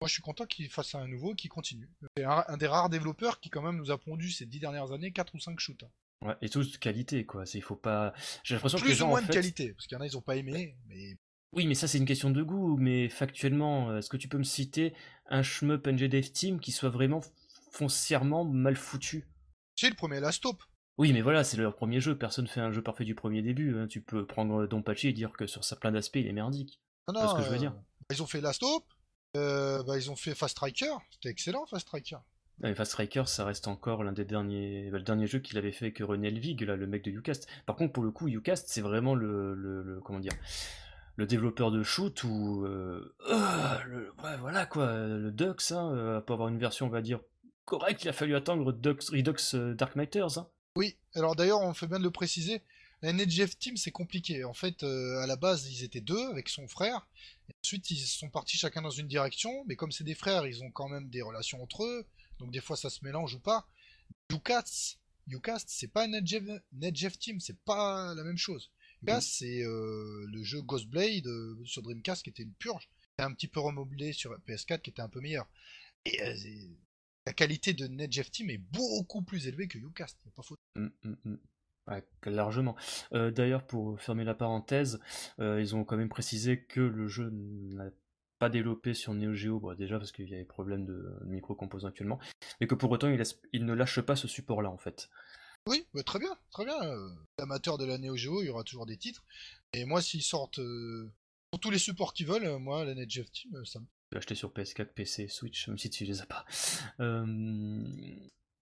[0.00, 1.90] Moi, je suis content qu'ils fassent un nouveau, qu'ils continuent.
[2.16, 4.92] C'est un, un des rares développeurs qui, quand même, nous a pondu ces dix dernières
[4.92, 5.82] années 4 ou 5 shoots.
[5.82, 5.90] hein.
[6.26, 8.14] Ouais, et tous de qualité, quoi, il faut pas...
[8.44, 10.06] J'ai l'impression que Plus gens, ou moins en de qualité, parce qu'il y en a,
[10.06, 11.16] ils ont pas aimé, mais
[11.52, 14.38] Oui, mais ça c'est une question de goût, mais factuellement, euh, est-ce que tu peux
[14.38, 14.94] me citer
[15.26, 17.22] un shmup NGDev Team qui soit vraiment
[17.72, 19.26] foncièrement mal foutu?
[19.76, 20.62] C'est le premier Last Hope.
[20.98, 23.78] Oui, mais voilà, c'est leur premier jeu, personne fait un jeu parfait du premier début,
[23.78, 23.86] hein.
[23.86, 26.80] tu peux prendre Donpachi et dire que sur sa plein d'aspects il est merdique.
[27.08, 27.74] Non, ce non, que je veux euh, dire?
[28.10, 28.84] Ils ont fait Last Hope,
[29.36, 32.18] euh, bah, ils ont fait Fast Striker, c'était excellent Fast Striker.
[32.62, 35.72] Ouais, Fast Striker, ça reste encore l'un des derniers, bah, le dernier jeu qu'il avait
[35.72, 37.48] fait avec René Elvig, là, le mec de Ucast.
[37.64, 40.34] Par contre, pour le coup, Ucast, c'est vraiment le, le, le- comment dire,
[41.16, 46.20] le développeur de shoot ou, euh, euh, le- ouais, voilà quoi, le Dux, hein, euh,
[46.20, 47.20] pour avoir une version, on va dire
[47.64, 50.36] correcte, il a fallu attendre Dux, Redux euh, Dark Miters.
[50.38, 50.48] Hein.
[50.76, 52.62] Oui, alors d'ailleurs, on fait bien de le préciser,
[53.02, 54.44] la NetJeff Team c'est compliqué.
[54.44, 57.06] En fait, euh, à la base, ils étaient deux avec son frère.
[57.48, 60.62] Et ensuite, ils sont partis chacun dans une direction, mais comme c'est des frères, ils
[60.62, 62.06] ont quand même des relations entre eux.
[62.38, 63.66] Donc des fois, ça se mélange ou pas.
[64.32, 68.70] Ucast, Ucast, c'est pas NetJeff, NetJeff Team, c'est pas la même chose.
[69.02, 72.88] Ucast, c'est euh, le jeu Ghostblade euh, sur Dreamcast qui était une purge.
[73.18, 75.48] C'est un petit peu remodelé sur PS4 qui était un peu meilleur.
[76.04, 76.18] Et
[77.26, 80.18] la qualité de NetJeff Team est beaucoup plus élevée que Ucast.
[80.24, 80.58] y a pas faute.
[80.76, 81.38] Mm, mm, mm.
[81.88, 82.76] Ouais, largement.
[83.12, 85.00] Euh, D'ailleurs, pour fermer la parenthèse,
[85.40, 87.90] euh, ils ont quand même précisé que le jeu n'a
[88.38, 91.26] pas développé sur Neo Geo, bon, déjà parce qu'il y a des problèmes de, de
[91.26, 92.18] micro-composants actuellement,
[92.60, 95.08] mais que pour autant, il, laisse- il ne lâche pas ce support-là, en fait.
[95.68, 96.80] Oui, bah, très bien, très bien.
[96.82, 97.08] Euh,
[97.38, 99.24] Amateur de la Neo Geo, il y aura toujours des titres.
[99.72, 101.12] Et moi, s'ils sortent euh,
[101.50, 103.86] pour tous les supports qu'ils veulent, moi, la euh, ça me...
[104.12, 106.44] Peux acheter sur PS4, PC, Switch, même si tu les as pas.
[107.00, 107.24] Euh,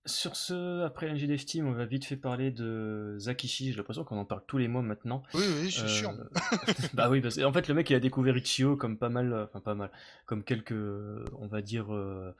[0.06, 3.72] Sur ce, après NGDF Team, on va vite fait parler de Zakishi.
[3.72, 5.24] J'ai l'impression qu'on en parle tous les mois maintenant.
[5.34, 6.12] Oui, oui, je suis Euh, sûr.
[6.94, 9.60] bah oui, parce en fait, le mec il a découvert Ichio comme pas mal, enfin
[9.60, 9.90] pas mal,
[10.24, 12.32] comme quelques, on va dire, euh,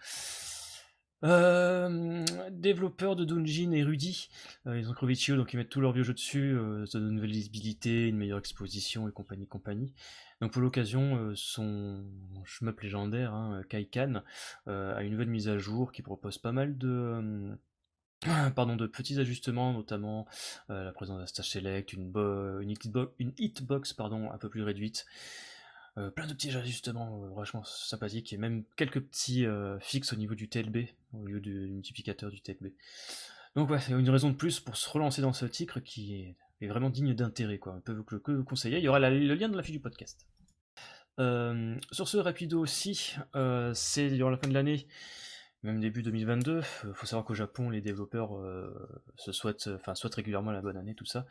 [1.23, 4.29] euh, développeurs de Dungeon et Rudy.
[4.67, 6.99] Euh, ils ont trouvé Ichio, donc ils mettent tous leurs vieux jeux dessus, euh, ça
[6.99, 9.93] donne une nouvelle visibilité, une meilleure exposition et compagnie, compagnie.
[10.41, 12.05] Donc pour l'occasion, euh, son
[12.45, 14.23] shmup légendaire, hein, Kaikan,
[14.67, 17.51] a une nouvelle mise à jour qui propose pas mal de,
[18.55, 20.27] pardon, de petits ajustements, notamment
[20.69, 22.13] la présence d'un stage select, une,
[22.67, 25.07] hitbox, une hitbox pardon, un peu plus réduite,
[26.01, 30.17] euh, plein de petits ajustements euh, vachement sympathiques, et même quelques petits euh, fixes au
[30.17, 32.73] niveau du TLB, au lieu du multiplicateur du TLB.
[33.57, 36.67] Donc ouais, c'est une raison de plus pour se relancer dans ce titre qui est,
[36.67, 37.75] vraiment digne d'intérêt, quoi.
[37.77, 38.79] On peut que, vous conseiller.
[38.79, 40.27] Il y aura le lien dans la fiche du podcast.
[41.19, 43.17] Sur ce rapido aussi,
[43.75, 44.87] c'est durant la fin de l'année,
[45.63, 46.59] même début 2022.
[46.59, 48.31] euh, faut savoir qu'au Japon, les développeurs
[49.17, 51.27] se souhaitent, souhaitent régulièrement la bonne année, tout ça.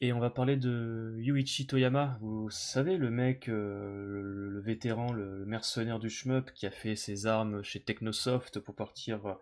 [0.00, 2.18] Et on va parler de Yuichi Toyama.
[2.20, 7.26] Vous savez, le mec, euh, le, vétéran, le, mercenaire du shmup qui a fait ses
[7.26, 9.38] armes chez Technosoft pour partir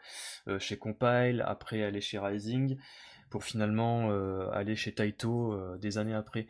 [0.48, 2.78] euh, chez Compile, après aller chez Rising,
[3.28, 6.46] pour finalement euh, aller chez Taito des années après.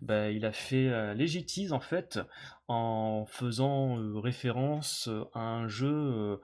[0.00, 2.18] Bah, il a fait Legitize en fait
[2.66, 6.40] en faisant référence à un jeu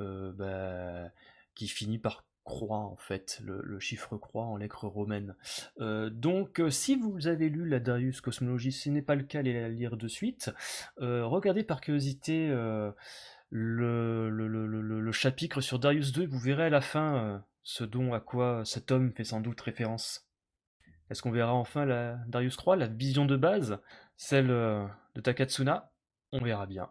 [0.00, 1.10] bah,
[1.54, 5.36] qui finit par croix en fait, le, chiffre croix en lettres romaines.
[5.80, 9.38] Euh, donc euh, si vous avez lu la Darius Cosmology, ce n'est pas le cas,
[9.38, 10.50] allez la lire de suite.
[11.00, 12.48] Euh, regardez par curiosité
[13.50, 18.90] le, chapitre sur Darius 2, vous verrez à la fin ce dont à quoi cet
[18.90, 20.26] homme fait sans doute référence.
[21.08, 23.78] Est-ce qu'on verra enfin la Darius 3, la vision de base,
[24.16, 25.92] celle de Takatsuna?
[26.32, 26.90] On verra bien.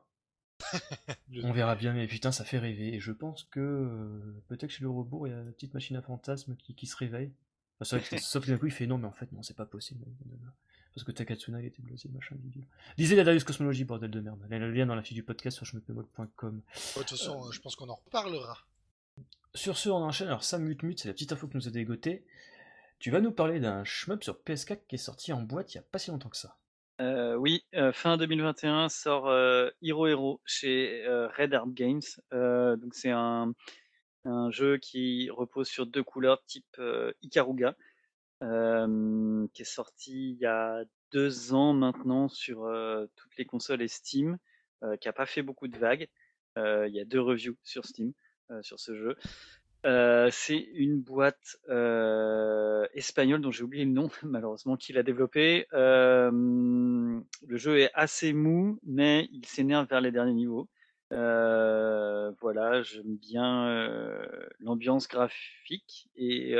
[1.44, 2.94] On verra bien, mais putain, ça fait rêver.
[2.94, 5.96] Et je pense que euh, peut-être chez le rebours, il y a la petite machine
[5.96, 7.32] à fantasmes qui, qui se réveille.
[7.80, 9.56] Enfin, sauf, que- sauf que d'un coup, il fait non, mais en fait, non, c'est
[9.56, 10.06] pas possible.
[10.94, 12.66] Parce que Takatsuna il était blasé, machin, bidule.
[12.98, 14.40] Lisez la Darius Cosmology, bordel de merde.
[14.52, 16.58] Y le lien dans la fiche du podcast sur chmepemol.com.
[16.58, 18.58] De toute façon, euh, je pense qu'on en reparlera.
[19.56, 20.28] Sur ce, on enchaîne.
[20.28, 22.26] Alors, Sam Mute Mute, c'est la petite info que nous a dégoté.
[22.98, 25.80] Tu vas nous parler d'un shmup sur PS4 qui est sorti en boîte il n'y
[25.80, 26.58] a pas si longtemps que ça.
[27.00, 32.02] Euh, oui, euh, fin 2021 sort euh, Hero Hero chez euh, Red Art Games.
[32.34, 33.54] Euh, donc c'est un,
[34.26, 36.82] un jeu qui repose sur deux couleurs type
[37.22, 37.76] Ikaruga,
[38.42, 42.70] qui est sorti il y a deux ans maintenant sur
[43.16, 44.38] toutes les consoles et Steam,
[45.00, 46.10] qui a pas fait beaucoup de vagues.
[46.58, 48.12] Il y a deux reviews sur Steam
[48.62, 49.16] sur ce jeu.
[49.86, 55.68] Euh, c'est une boîte euh, espagnole dont j'ai oublié le nom malheureusement qui l'a développé.
[55.72, 60.68] Le jeu est assez mou, mais il s'énerve vers les derniers niveaux.
[61.12, 63.90] Euh, voilà, j'aime bien
[64.60, 66.56] l'ambiance graphique et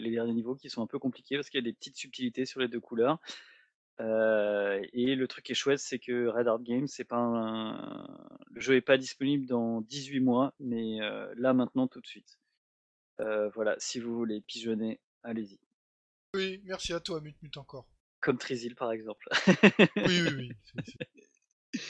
[0.00, 2.46] les derniers niveaux qui sont un peu compliqués parce qu'il y a des petites subtilités
[2.46, 3.18] sur les deux couleurs.
[3.98, 8.06] Et le truc qui est chouette, c'est que Red Art Games, c'est pas un...
[8.50, 10.98] le jeu est pas disponible dans 18 mois, mais
[11.36, 12.38] là maintenant tout de suite.
[13.20, 15.58] Euh, voilà, si vous voulez pigeonner, allez-y.
[16.34, 17.86] Oui, merci à toi, Mute Mute encore.
[18.20, 19.28] Comme Trizil par exemple.
[19.96, 20.52] Oui, oui, oui.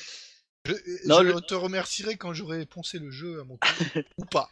[0.66, 0.72] Je,
[1.06, 3.68] Non, je le- te remercierai quand j'aurai poncé le jeu à mon tour.
[4.16, 4.48] ou pas.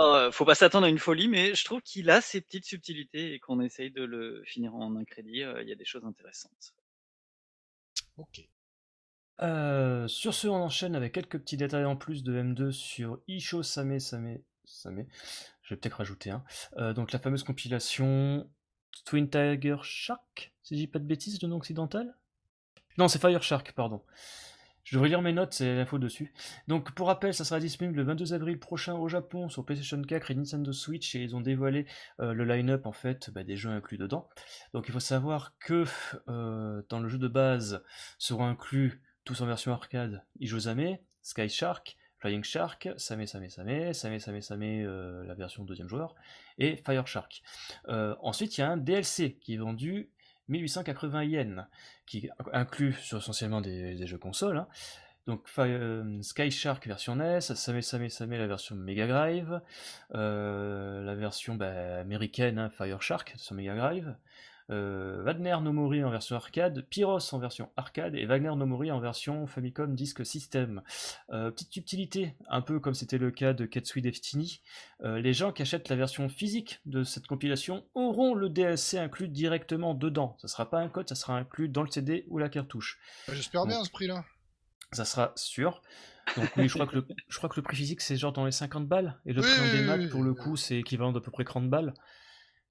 [0.00, 3.32] Euh, faut pas s'attendre à une folie, mais je trouve qu'il a ses petites subtilités
[3.34, 5.44] et qu'on essaye de le finir en un crédit.
[5.44, 6.74] euh, Il y a des choses intéressantes.
[8.16, 8.40] Ok.
[9.42, 13.62] Euh, sur ce, on enchaîne avec quelques petits détails en plus de M2 sur Isho
[13.62, 15.06] Same Same Same.
[15.62, 16.44] Je vais peut-être rajouter un.
[16.78, 18.48] Euh, donc la fameuse compilation
[19.04, 22.16] Twin Tiger Shark, si je dis pas de bêtises, le nom occidental?
[22.98, 24.02] Non, c'est Fire Shark, pardon.
[24.84, 26.32] Je devrais lire mes notes, c'est l'info dessus.
[26.66, 30.32] Donc pour rappel, ça sera disponible le 22 avril prochain au Japon sur PlayStation 4
[30.32, 31.86] et Nintendo Switch et ils ont dévoilé
[32.20, 34.28] euh, le line-up en fait bah, des jeux inclus dedans.
[34.74, 35.84] Donc il faut savoir que
[36.28, 37.82] euh, dans le jeu de base
[38.18, 44.20] seront inclus tous en version arcade Ijozame, Sky Shark, Flying Shark, Same Same Same, Same
[44.20, 46.14] Same Same euh, la version deuxième joueur
[46.56, 47.42] et Fire Shark.
[47.88, 50.08] Euh, ensuite il y a un DLC qui est vendu
[50.46, 51.66] 1880 yens,
[52.06, 54.58] qui inclut essentiellement des, jeux consoles.
[54.58, 54.68] hein.
[55.26, 59.60] Donc euh, Sky Shark version NES, Same Same Same la version Mega Drive,
[60.14, 64.14] euh, la version bah, américaine hein, Fire Shark sur Mega Drive,
[64.70, 68.90] euh, Wagner no Mori en version arcade, Pyros en version arcade et Wagner no Mori
[68.90, 70.82] en version Famicom Disk System.
[71.30, 74.60] Euh, petite subtilité, un peu comme c'était le cas de Katsui Destiny,
[75.04, 79.28] euh, les gens qui achètent la version physique de cette compilation auront le DLC inclus
[79.28, 80.36] directement dedans.
[80.40, 82.98] Ça sera pas un code, ça sera inclus dans le CD ou la cartouche.
[83.30, 84.24] J'espère bien à ce prix-là.
[84.92, 85.82] Ça sera sûr.
[86.36, 88.44] Donc oui, je crois que le, je crois que le prix physique c'est genre dans
[88.44, 91.12] les 50 balles et le Oui, prix en démat oui, pour le coup c'est équivalent
[91.12, 91.94] d'à peu près 30 balles.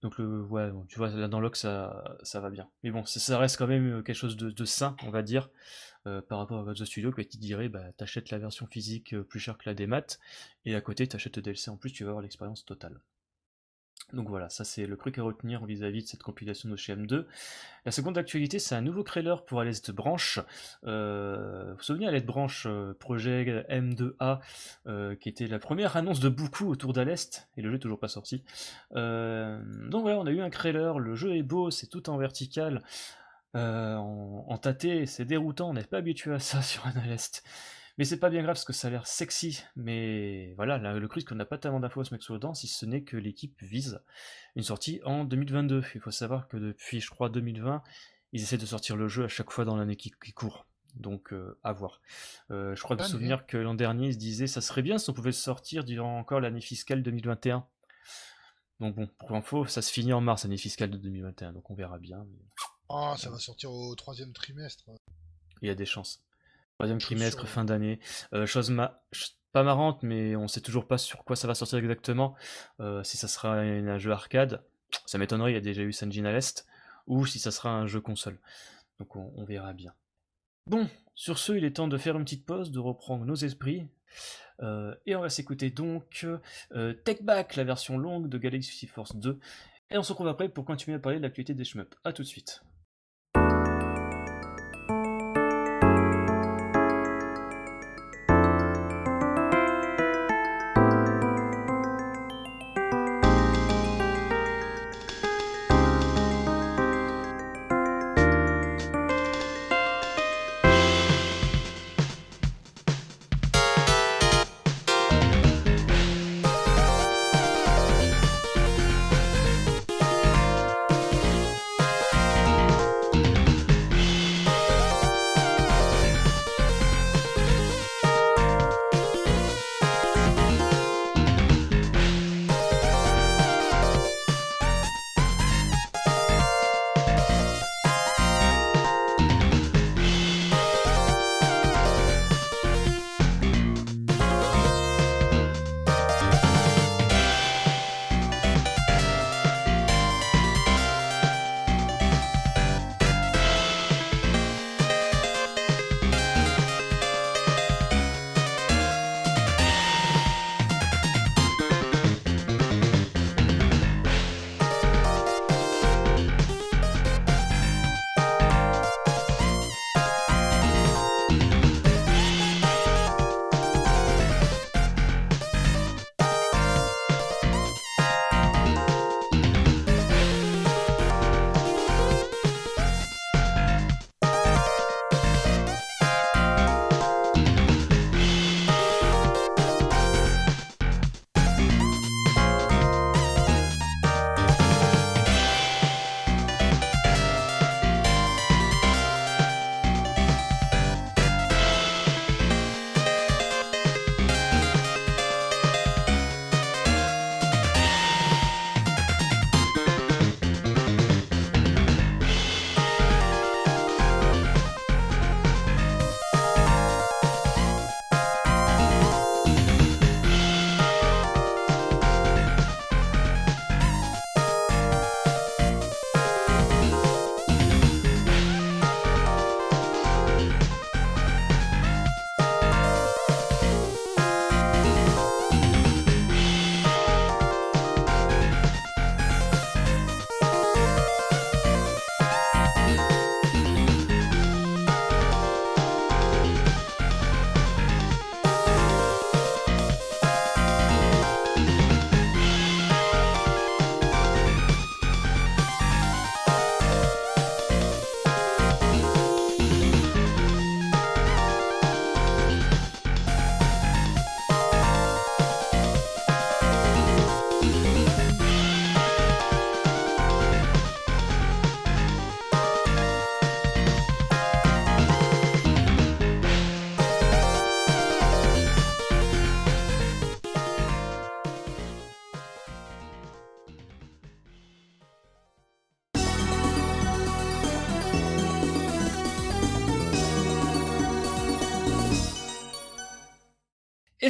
[0.02, 0.48] Donc le
[0.88, 2.68] tu vois là dans l'oc ça ça va bien.
[2.84, 5.50] Mais bon, ça, reste quand même euh, quelque chose de, de sain, on va dire,
[6.08, 9.40] euh, par rapport à The Studio qui dirait bah t'achètes la version physique euh, plus
[9.40, 10.18] cher que la démat
[10.66, 13.00] et à côté t'achètes le DLC en plus, tu vas avoir l'expérience totale.
[14.14, 17.26] Donc voilà, ça c'est le truc à retenir vis-à-vis de cette compilation de chez M2.
[17.86, 20.40] La seconde actualité, c'est un nouveau trailer pour Alest Branch.
[20.86, 24.40] Euh, vous vous souvenez, Alest Branch, euh, projet M2A,
[24.88, 28.00] euh, qui était la première annonce de beaucoup autour d'Alest, et le jeu est toujours
[28.00, 28.44] pas sorti.
[28.96, 32.18] Euh, donc voilà, on a eu un trailer, le jeu est beau, c'est tout en
[32.18, 32.84] vertical,
[33.54, 37.44] en, tâté, c'est déroutant, on n'est pas habitué à ça sur un Alest.
[38.02, 41.08] Mais c'est pas bien grave parce que ça a l'air sexy, mais voilà, là, le
[41.08, 43.04] truc qu'on n'a pas tellement d'infos à se mettre sous le dent, si ce n'est
[43.04, 44.02] que l'équipe vise
[44.56, 45.84] une sortie en 2022.
[45.94, 47.84] Il faut savoir que depuis, je crois, 2020,
[48.34, 50.66] ils essaient de sortir le jeu à chaque fois dans l'année qui, qui court.
[50.96, 52.02] Donc, euh, à voir.
[52.50, 55.08] Euh, je crois de souvenir que l'an dernier, ils se disaient, ça serait bien si
[55.12, 57.68] on pouvait le sortir durant encore l'année fiscale 2021.
[58.80, 61.76] Donc bon, pour info, ça se finit en mars, l'année fiscale de 2021, donc on
[61.76, 62.26] verra bien.
[62.28, 62.40] mais
[62.90, 64.86] Ah, ça va sortir au troisième trimestre.
[65.62, 66.24] Il y a des chances.
[66.82, 68.00] Troisième trimestre, fin d'année.
[68.34, 69.04] Euh, chose ma-
[69.52, 72.34] pas marrante, mais on sait toujours pas sur quoi ça va sortir exactement.
[72.80, 74.64] Euh, si ça sera un, un jeu arcade,
[75.06, 76.66] ça m'étonnerait, il y a déjà eu Sanjin à l'Est,
[77.06, 78.40] ou si ça sera un jeu console.
[79.00, 79.94] Donc on, on verra bien.
[80.66, 83.88] Bon, sur ce, il est temps de faire une petite pause, de reprendre nos esprits.
[84.64, 86.26] Euh, et on va s'écouter donc
[87.06, 89.40] Take Back, la version longue de Galaxy Force 2.
[89.92, 91.96] Et on se retrouve après pour continuer à parler de l'actualité des shmups.
[92.04, 92.71] A tout de suite.「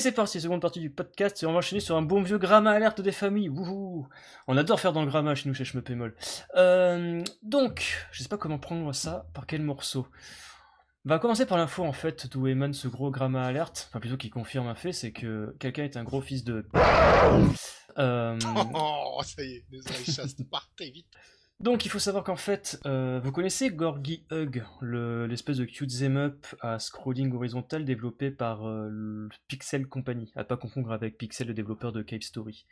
[0.02, 2.72] c'est parti, seconde partie du podcast, et on va enchaîner sur un bon vieux gramma
[2.72, 3.50] alerte des familles.
[3.50, 4.08] Wouhou
[4.48, 6.16] On adore faire dans le gramma chez nous, chez Schmeppémol.
[6.56, 10.08] Euh, donc, je sais pas comment prendre ça, par quel morceau.
[11.06, 14.18] On va commencer par l'info en fait d'où émane ce gros gramma alerte, enfin plutôt
[14.18, 16.66] qui confirme un fait, c'est que quelqu'un est un gros fils de...
[17.98, 18.38] Euh,
[18.76, 21.08] Oh, ça y est, désolé, chasse, partez vite.
[21.62, 25.96] Donc il faut savoir qu'en fait, euh, vous connaissez Gorgy Hug, le- l'espèce de cute
[26.00, 31.48] them up à scrolling horizontal développé par euh, Pixel Company, à pas confondre avec Pixel,
[31.48, 32.66] le développeur de Cave Story.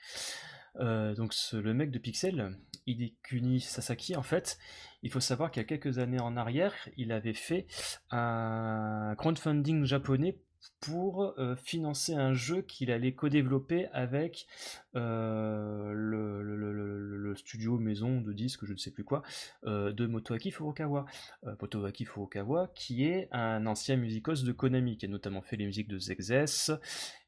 [0.79, 4.57] Euh, donc ce- le mec de Pixel, Hidekuni Sasaki, en fait,
[5.03, 7.67] il faut savoir qu'il y a quelques années en arrière, il avait fait
[8.11, 10.39] un crowdfunding japonais
[10.79, 14.47] pour euh, financer un jeu qu'il allait co-développer avec
[14.95, 19.21] euh, le, studio maison de disques, je ne sais plus quoi,
[19.65, 21.05] euh, de Motoaki Furukawa.
[21.61, 25.87] Motoaki Furukawa, qui est un ancien musicos de Konami, qui a notamment fait les musiques
[25.87, 26.71] de Zexes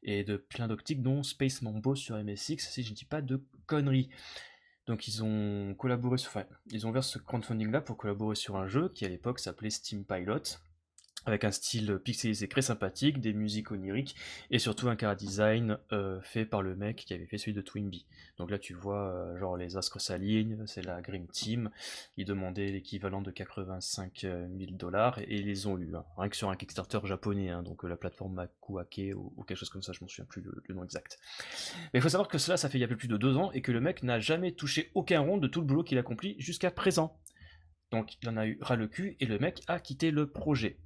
[0.02, 3.42] et de plein d'optiques, dont Space Mambo sur MSX, si je ne dis pas de
[3.66, 4.10] conneries.
[4.86, 6.32] Donc ils ont collaboré, sur,
[6.70, 10.04] ils ont ce crowdfunding là pour collaborer sur un jeu qui à l'époque s'appelait Steam
[10.04, 10.58] Pilot,
[11.24, 14.16] avec un style pixelisé très sympathique, des musiques oniriques,
[14.50, 17.60] et surtout un cara design euh, fait par le mec qui avait fait celui de
[17.60, 18.06] Twinbee.
[18.38, 21.70] Donc là tu vois, euh, genre les astres s'alignent, c'est la Grim Team,
[22.16, 26.04] ils demandaient l'équivalent de 85 000 dollars, et ils les ont eu, hein.
[26.16, 29.70] rien que sur un Kickstarter japonais, hein, donc euh, la plateforme Makuake ou, quelque chose
[29.70, 31.18] comme ça, je m'en souviens plus le, nom exact.
[31.92, 33.52] Mais il faut savoir que cela, ça fait il y a plus de deux ans,
[33.52, 36.00] et que le mec n'a jamais touché aucun rond de tout le boulot qu'il a
[36.00, 37.18] accompli jusqu'à présent.
[37.90, 40.78] Donc il en a eu ras le cul, et le mec a quitté le projet.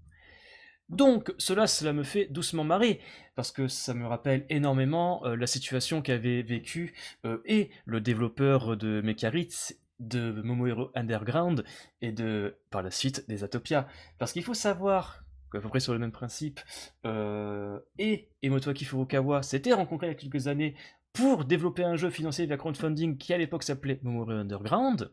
[0.89, 3.01] Donc, cela, cela me fait doucement marrer,
[3.35, 6.95] parce que ça me rappelle énormément euh, la situation qu'avait vécue
[7.25, 11.65] euh, et le développeur de Mekaritz, de Momohiro Underground,
[12.03, 13.89] et de, par la suite, des Atopia.
[14.19, 16.61] Parce qu'il faut savoir qu'à peu près sur le même principe,
[17.05, 20.77] euh, et Emotoaki Furukawa s'étaient rencontrés il y a quelques années
[21.13, 25.11] pour développer un jeu financé via crowdfunding qui à l'époque s'appelait Momohiro Underground.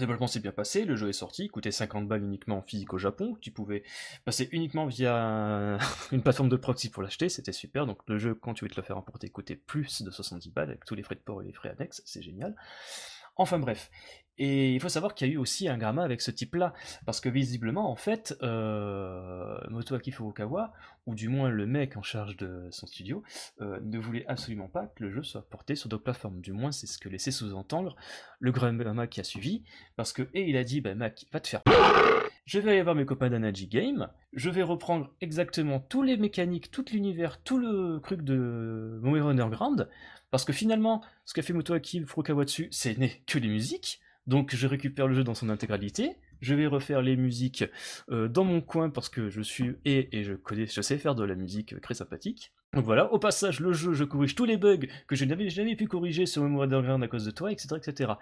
[0.00, 2.92] Développement s'est bien passé, le jeu est sorti, il coûtait 50 balles uniquement en physique
[2.92, 3.84] au Japon, tu pouvais
[4.24, 5.78] passer uniquement via un-
[6.12, 8.76] une plateforme de proxy pour l'acheter, c'était super, donc le jeu quand tu veux te
[8.76, 11.46] le faire emporter coûtait plus de 70 balles avec tous les frais de port et
[11.46, 12.56] les frais annexes, c'est génial.
[13.36, 13.90] Enfin bref,
[14.40, 16.72] et il faut savoir qu'il y a eu aussi un gramma avec ce type-là,
[17.04, 20.72] parce que visiblement en fait, euh, Motoaki Furukawa,
[21.06, 23.22] ou du moins le mec en charge de son studio,
[23.60, 26.72] euh, ne voulait absolument pas que le jeu soit porté sur d'autres plateformes, du moins
[26.72, 27.96] c'est ce que laissait sous-entendre
[28.38, 29.62] le gramma qui a suivi,
[29.94, 31.62] parce que, et il a dit, bah Mac, va te faire
[32.46, 36.70] je vais aller voir mes copains d'Anaji Game, je vais reprendre exactement tous les mécaniques,
[36.70, 39.88] tout l'univers, tout le truc de Momohiro Underground,
[40.30, 44.00] parce que finalement, ce qu'a fait Motoaki Furukawa dessus, c'est n'est que les musiques,
[44.30, 47.64] donc je récupère le jeu dans son intégralité, je vais refaire les musiques
[48.12, 51.16] euh, dans mon coin parce que je suis et, et je connais, je sais faire
[51.16, 52.52] de la musique très sympathique.
[52.72, 55.74] Donc voilà, au passage, le jeu, je corrige tous les bugs que je n'avais jamais
[55.74, 58.12] pu corriger sur Momohiro Underground à cause de toi, etc., etc.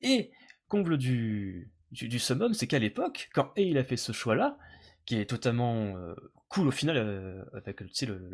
[0.00, 0.30] Et
[0.68, 1.70] comble du,
[2.18, 4.56] summum, c'est qu'à l'époque, quand A il a fait ce choix-là,
[5.04, 6.14] qui est totalement euh,
[6.48, 7.88] cool au final, euh, avec le,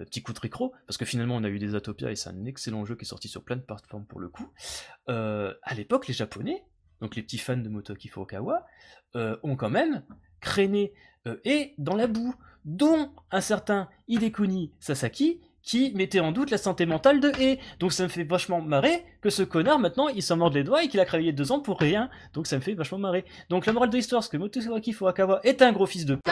[0.05, 2.44] petit coup de récro, parce que finalement on a eu des Atopia et c'est un
[2.44, 4.48] excellent jeu qui est sorti sur plein de plateformes pour le coup.
[5.09, 6.62] À l'époque, les Japonais,
[7.03, 8.64] donc les petits fans de Motoki Furukawa,
[9.16, 10.05] euh, ont quand même
[10.40, 10.94] créné
[11.26, 12.34] euh, et dans la boue,
[12.64, 17.59] dont un certain Hidekuni Sasaki, qui mettait en doute la santé mentale de E.
[17.80, 20.82] Donc ça me fait vachement marrer que ce connard, maintenant, il s'en morde les doigts
[20.84, 22.09] et qu'il a travaillé deux ans pour rien.
[22.34, 23.24] Donc ça me fait vachement marrer.
[23.48, 26.30] Donc la morale de l'histoire, c'est que Motoki Furukawa est un gros fils de p...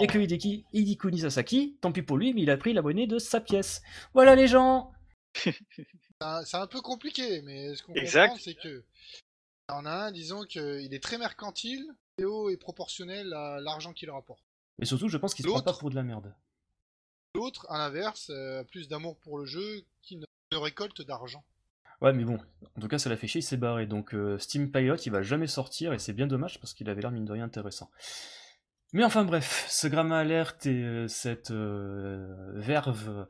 [0.00, 3.08] Et que Hideki, Hidekuni Sasaki, tant pis pour lui, mais il a pris la monnaie
[3.08, 3.82] de sa pièce.
[4.14, 4.92] Voilà les gens
[6.44, 8.82] C'est un- peu compliqué, mais ce qu'on comprend, c'est que.
[9.70, 14.42] On a un, disons qu'il est très mercantile, Théo est proportionnel à l'argent qu'il rapporte.
[14.80, 16.34] Et surtout, je pense qu'il se prend pas pour de la merde.
[17.34, 21.44] L'autre, à l'inverse, euh, a plus d'amour pour le jeu qui ne, ne récolte d'argent.
[22.00, 22.38] Ouais, mais bon,
[22.76, 23.86] en tout cas, ça l'a fait chier, il s'est barré.
[23.86, 27.02] Donc euh, Steam Pilot, il va jamais sortir et c'est bien dommage parce qu'il avait
[27.02, 27.90] l'air mine de rien intéressant.
[28.94, 33.26] Mais enfin bref, ce gramma alerte et euh, cette euh, verve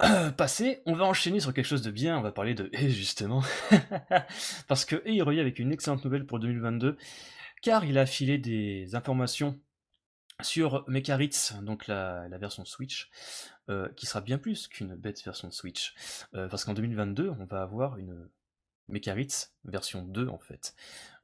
[0.36, 3.42] passée, on va enchaîner sur quelque chose de bien, on va parler de E justement.
[4.68, 6.96] parce que E il revient avec une excellente nouvelle pour 2022,
[7.62, 9.60] car il a filé des informations
[10.42, 13.10] sur Mekaritz, donc la, version Switch,
[13.68, 15.94] euh, qui sera bien plus qu'une bête version Switch.
[16.34, 18.28] Euh, parce qu'en 2022, on va avoir une
[18.88, 20.74] Mekaritz version 2 en fait,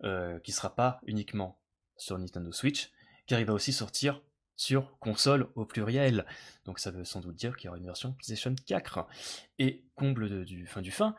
[0.04, 1.58] euh, qui sera pas uniquement
[1.96, 2.90] sur Nintendo Switch,
[3.26, 4.20] car il va aussi sortir
[4.56, 6.26] sur console au pluriel.
[6.64, 9.06] Donc ça veut sans doute dire qu'il y aura une version PlayStation 4.
[9.58, 11.14] Et comble de- du fin du fin,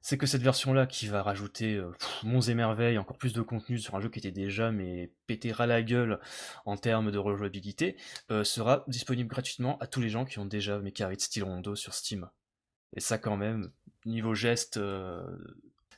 [0.00, 1.92] c'est que cette version-là, qui va rajouter euh,
[2.24, 5.52] monts et merveilles, encore plus de contenu sur un jeu qui était déjà mais pété
[5.52, 6.18] ras la gueule
[6.64, 7.96] en termes de rejouabilité,
[8.32, 11.94] euh, sera disponible gratuitement à tous les gens qui ont déjà Mecharit Steel Rondo sur
[11.94, 12.28] Steam.
[12.96, 13.70] Et ça quand même,
[14.04, 15.22] niveau geste, euh,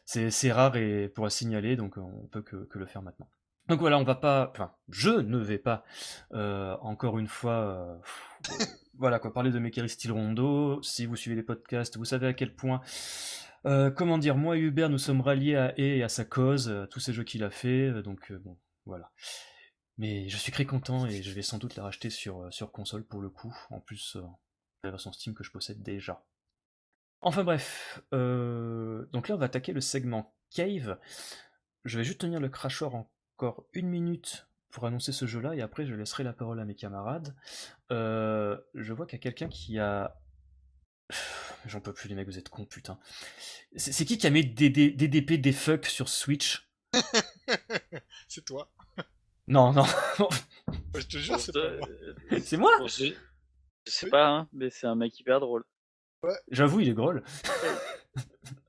[0.05, 3.29] c'est rare et pour signaler, donc on peut que le faire maintenant.
[3.69, 5.85] Donc voilà, on va pas, enfin, je ne vais pas
[6.33, 7.99] euh, encore une fois, euh,
[8.99, 10.83] voilà quoi, parler de Mekari Style Rondo.
[10.83, 12.83] Si vous suivez les podcasts, vous savez à quel point,
[13.65, 16.69] euh, comment dire, moi et Hubert, nous sommes ralliés à E et à sa cause,
[16.69, 19.11] à tous ces jeux qu'il a fait, donc bon, voilà.
[19.97, 23.23] Mais je suis très content et je vais sans doute la racheter sur, console pour
[23.23, 24.19] le coup, en plus
[24.83, 26.23] la version Steam que je possède déjà.
[27.23, 30.99] Enfin bref, donc là on va attaquer le segment Cave.
[31.87, 32.95] Je vais juste tenir le cracheur
[33.37, 36.75] encore une minute pour annoncer ce jeu-là et après je laisserai la parole à mes
[36.75, 37.35] camarades.
[37.91, 40.17] Euh, je vois qu'il y a quelqu'un qui a...
[41.67, 42.99] J'en peux plus les mecs, vous êtes cons, putain.
[43.77, 46.69] C'est qui qui a mis des des- DDP des fuck sur Switch?
[48.29, 48.71] C'est toi.
[49.47, 49.85] Non, non,
[50.95, 51.63] Je te jure, c'est moi.
[51.67, 52.73] Euh, c'est moi?
[52.87, 53.13] Je...
[53.87, 54.11] sais Oui.
[54.11, 55.65] pas, hein, mais c'est un mec hyper drôle.
[56.51, 57.23] J'avoue, il est drôle.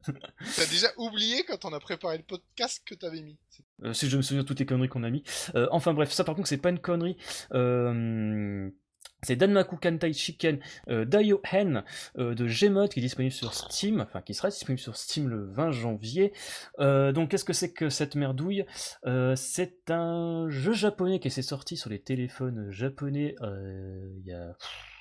[0.06, 3.38] T'as déjà oublié quand on a préparé le podcast que t'avais mis.
[3.84, 5.24] Euh, si je me souviens de toutes les conneries qu'on a mis.
[5.56, 7.18] Euh, enfin bref, ça par contre c'est pas une connerie.
[7.54, 8.70] Euh,
[9.24, 11.84] c'est Danmaku Kantai Chicken Daio Hen
[12.16, 15.72] de Gmod qui est disponible sur Steam, enfin qui sera disponible sur Steam le 20
[15.72, 16.32] janvier.
[16.78, 18.66] Donc qu'est-ce que c'est que cette merdouille?
[19.36, 24.56] C'est un jeu japonais qui s'est sorti sur les téléphones japonais il y a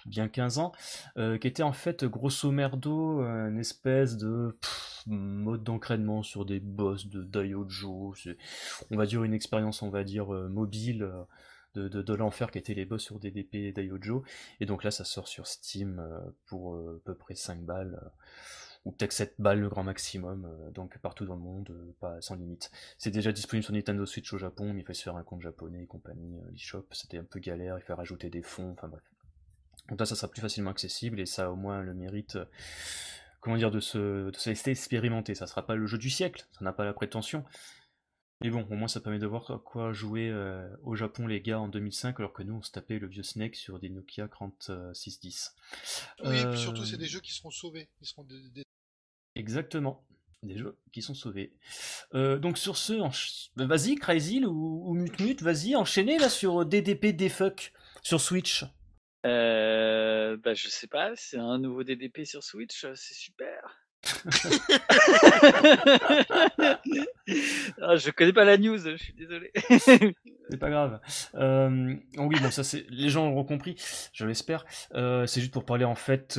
[0.06, 0.72] bien 15 ans,
[1.16, 4.56] euh, qui était en fait grosso merdo une espèce de
[5.06, 8.14] mode d'entraînement sur des boss de Daiojo.
[8.90, 11.24] On va dire une expérience, on va dire euh, mobile euh,
[11.74, 14.24] de, de, l'enfer qui étaient les boss sur DDP et Daiojo.
[14.60, 18.00] Et donc là, ça sort sur Steam euh, pour euh, à peu près 5 balles,
[18.02, 18.08] euh,
[18.84, 22.20] ou peut-être 7 balles le grand maximum, euh, donc partout dans le monde, euh, pas
[22.20, 22.70] sans limite.
[22.98, 25.42] C'est déjà disponible sur Nintendo Switch au Japon, mais il fallait se faire un compte
[25.42, 28.88] japonais et compagnie, euh, l'eShop, c'était un peu galère, il fallait rajouter des fonds, enfin
[28.88, 29.02] bref.
[29.88, 32.44] Donc là, ça sera plus facilement accessible et ça a au moins le mérite, euh,
[33.40, 35.34] comment dire, de se, de se laisser expérimenter.
[35.34, 37.44] Ça sera pas le jeu du siècle, ça n'a pas la prétention.
[38.40, 41.40] Mais bon, au moins ça permet de voir à quoi jouer euh, au Japon les
[41.40, 44.26] gars en 2005, alors que nous on se tapait le vieux Snake sur des Nokia
[44.28, 45.54] 3610.
[46.24, 47.88] Oui, et Euh, puis surtout, c'est des jeux qui seront sauvés.
[48.00, 48.64] Ils seront des- des-
[49.34, 50.04] Exactement.
[50.42, 51.54] Des jeux qui sont sauvés.
[52.14, 52.92] Euh, donc sur ce,
[53.56, 57.72] bah, vas-y Crazy ou, ou Mutmut, vas-y, enchaînez là sur DDP Defuck
[58.02, 58.64] sur Switch.
[59.24, 63.80] Euh, bah, je sais pas, c'est un nouveau DDP sur Switch, euh, c'est super.
[67.80, 69.50] ah, je connais pas la news, je suis désolé.
[70.50, 71.00] C'est pas grave.
[71.36, 72.84] Euh, oh oui, bon, ça c'est.
[72.90, 73.76] Les gens auront compris,
[74.12, 74.66] je l'espère.
[74.92, 76.38] Euh, c'est juste pour parler en fait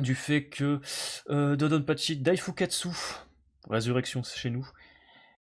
[0.00, 0.80] du fait que
[1.28, 2.88] Dodonpachi Daifukatsu,
[3.68, 4.66] Résurrection chez nous,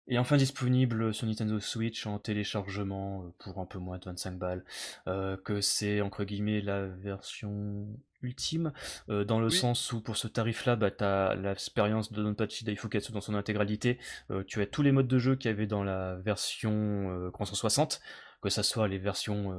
[0.08, 4.38] est enfin disponible sur Nintendo Switch en téléchargement euh, pour un peu moins de 25
[4.38, 4.64] balles.
[5.08, 7.88] Euh, que c'est entre guillemets la version
[8.22, 8.72] ultime,
[9.10, 9.52] euh, dans le Oui.
[9.54, 14.00] sens où pour ce tarif-là, bah, tu as l'expérience de Dodonpachi Daifukatsu dans son intégralité.
[14.32, 16.72] Euh, tu as tous les modes de jeu qu'il y avait dans la version
[17.12, 18.02] euh, 360,
[18.42, 19.54] que ça soit les versions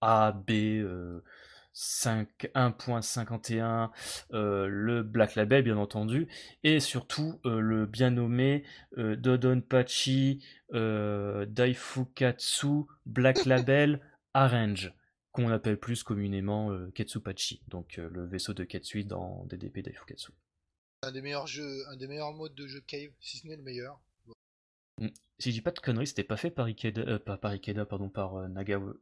[0.00, 1.22] A, B, euh, 5,
[1.74, 3.90] 1.51,
[4.32, 6.28] euh, le Black Label bien entendu,
[6.62, 8.64] et surtout euh, le bien nommé
[8.96, 14.00] euh, Dodonpachi euh, Daifukatsu Black Label
[14.34, 14.92] Arrange,
[15.32, 20.32] qu'on appelle plus communément euh, Ketsupachi, donc euh, le vaisseau de Ketsui dans DDP Daifukatsu.
[21.02, 23.62] un des meilleurs jeux, un des meilleurs modes de jeu Cave, si ce n'est le
[23.62, 24.00] meilleur.
[25.40, 27.84] Si je dis pas de conneries, c'était pas fait par Ikeda, euh, pas par Ikeda,
[27.84, 28.94] pardon, par euh, Nagawa.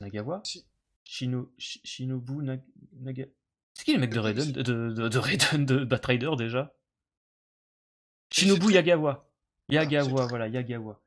[0.00, 0.66] Nagawa Si.
[1.08, 2.64] Shino, Shi- Shinobu Nag-
[3.00, 3.24] Naga.
[3.74, 6.74] C'est qui le mec de Euh, Raiden, de, de, de Raiden, de Batrider déjà?
[8.32, 9.30] Shinobu Yagawa.
[9.68, 11.00] c'est Yagawa, voilà, Yagawa.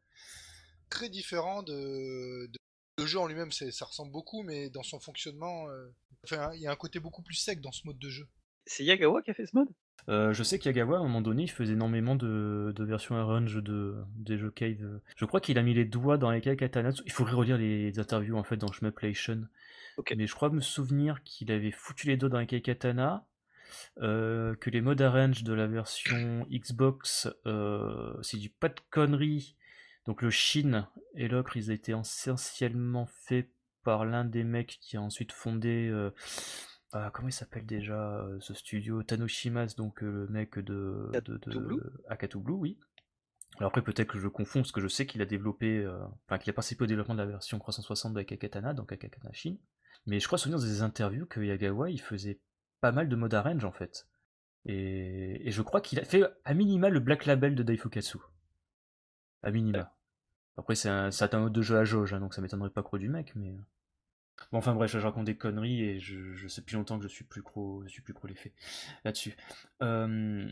[0.90, 2.58] Très différent de, de-
[2.98, 5.88] le jeu en lui-même, c'est- ça ressemble beaucoup, mais dans son fonctionnement, euh,
[6.24, 8.28] enfin, il y a un côté beaucoup plus sec dans ce mode de jeu.
[8.66, 9.70] C'est Yagawa qui a fait ce mode?
[10.08, 13.56] Euh, je sais qu'Yagawa, à un moment donné, il faisait énormément de, de versions arrange
[13.62, 15.02] de, des jeux Cave.
[15.18, 16.92] Je crois qu'il a mis les doigts dans les Katana.
[17.06, 19.44] Il faudrait relire les interviews en fait dans Shmuplation.
[20.16, 23.26] Mais je crois me souvenir qu'il avait foutu les doigts dans Katana.
[24.02, 29.56] euh, que les modes arrange de la version Xbox, euh, je dis pas de conneries,
[30.06, 33.52] donc le Shin et l'Ocre, ils étaient essentiellement faits
[33.84, 36.12] par l'un des mecs qui a ensuite fondé euh,
[36.94, 39.04] ah, comment il s'appelle déjà ce studio?
[39.04, 42.80] Tanoshimas, donc le mec de, de, de Akatu Blue oui.
[43.58, 45.88] Alors après peut-être que je confonds parce que je sais qu'il a développé,
[46.26, 49.58] enfin qu'il a participé au développement de la version 360 avec Akatana, donc Akatana Shin.
[50.10, 52.40] Mais je crois souvenir des interviews que Yagawa il faisait
[52.82, 54.08] pas mal de mode arrange en fait.
[54.66, 58.18] Et, je crois qu'il a fait à minima le Black Label de Daifukatsu.
[59.44, 59.96] À minima.
[60.58, 62.84] Après, c'est un, c'est un mode de jeu à jauge, hein, donc ça m'étonnerait pas
[62.84, 63.56] trop du mec, mais.
[64.52, 67.26] Bon, enfin bref, je raconte des conneries et je, sais plus longtemps que je suis
[67.26, 68.54] plus gros, je suis plus les faits
[69.04, 69.36] là-dessus.
[69.82, 70.50] Euh,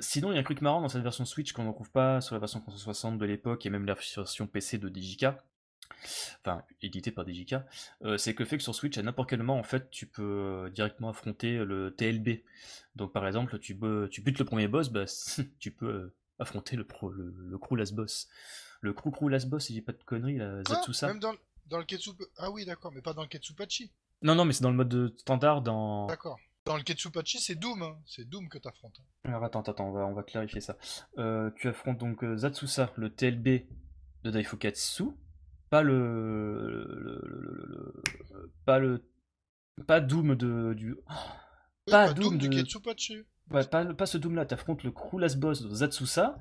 [0.00, 2.20] Sinon, il y a un truc marrant dans cette version Switch qu'on ne trouve pas
[2.20, 5.26] sur la version 360 de l'époque et même la version PC de DJK.
[6.40, 7.56] Enfin, édité par DJK,
[8.04, 10.06] euh, c'est que le fait que sur Switch, à n'importe quel moment, en fait, tu
[10.06, 12.42] peux euh, directement affronter le TLB.
[12.96, 15.04] Donc, par exemple, tu, bu- tu butes le premier boss, bah,
[15.58, 18.28] tu peux euh, affronter le, pro, le, le crew last boss.
[18.80, 21.06] Le crew crew last boss, si j'ai pas de conneries, la Ah, Zatsusa.
[21.08, 22.22] même dans, le- dans le Ketsup...
[22.36, 23.90] Ah oui, d'accord, mais pas dans le Ketsupachi.
[24.22, 26.06] Non, non, mais c'est dans le mode de standard dans.
[26.06, 26.38] D'accord.
[26.66, 27.82] Dans le Ketsupachi, c'est Doom.
[27.82, 27.96] hein.
[28.06, 28.96] C'est Doom que t'affrontes.
[29.00, 29.28] hein.
[29.30, 30.76] Alors attends, attends, on va, on va clarifier ça.
[31.18, 33.66] Euh, tu affrontes donc Zatsusa, le TLB
[34.22, 35.04] de Daifukatsu,
[35.74, 38.02] pas le, le- le-
[38.32, 39.02] le- pas le,
[39.88, 41.00] pas Doom de du, Oui,
[41.90, 43.24] Pas pas Doom Doom du de- Ketsupachi.
[43.50, 44.46] ouais, pas, pas ce Doom là.
[44.46, 46.38] T'affrontes le crew last boss de Zatsusa,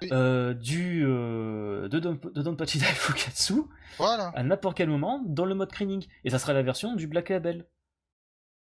[0.00, 0.08] Oui.
[0.10, 3.60] euh, du euh, de, Don- de Donpachi Daifukatsu
[3.98, 4.28] Voilà.
[4.34, 7.28] à n'importe quel moment dans le mode training, et ça sera la version du Black
[7.28, 7.66] Label.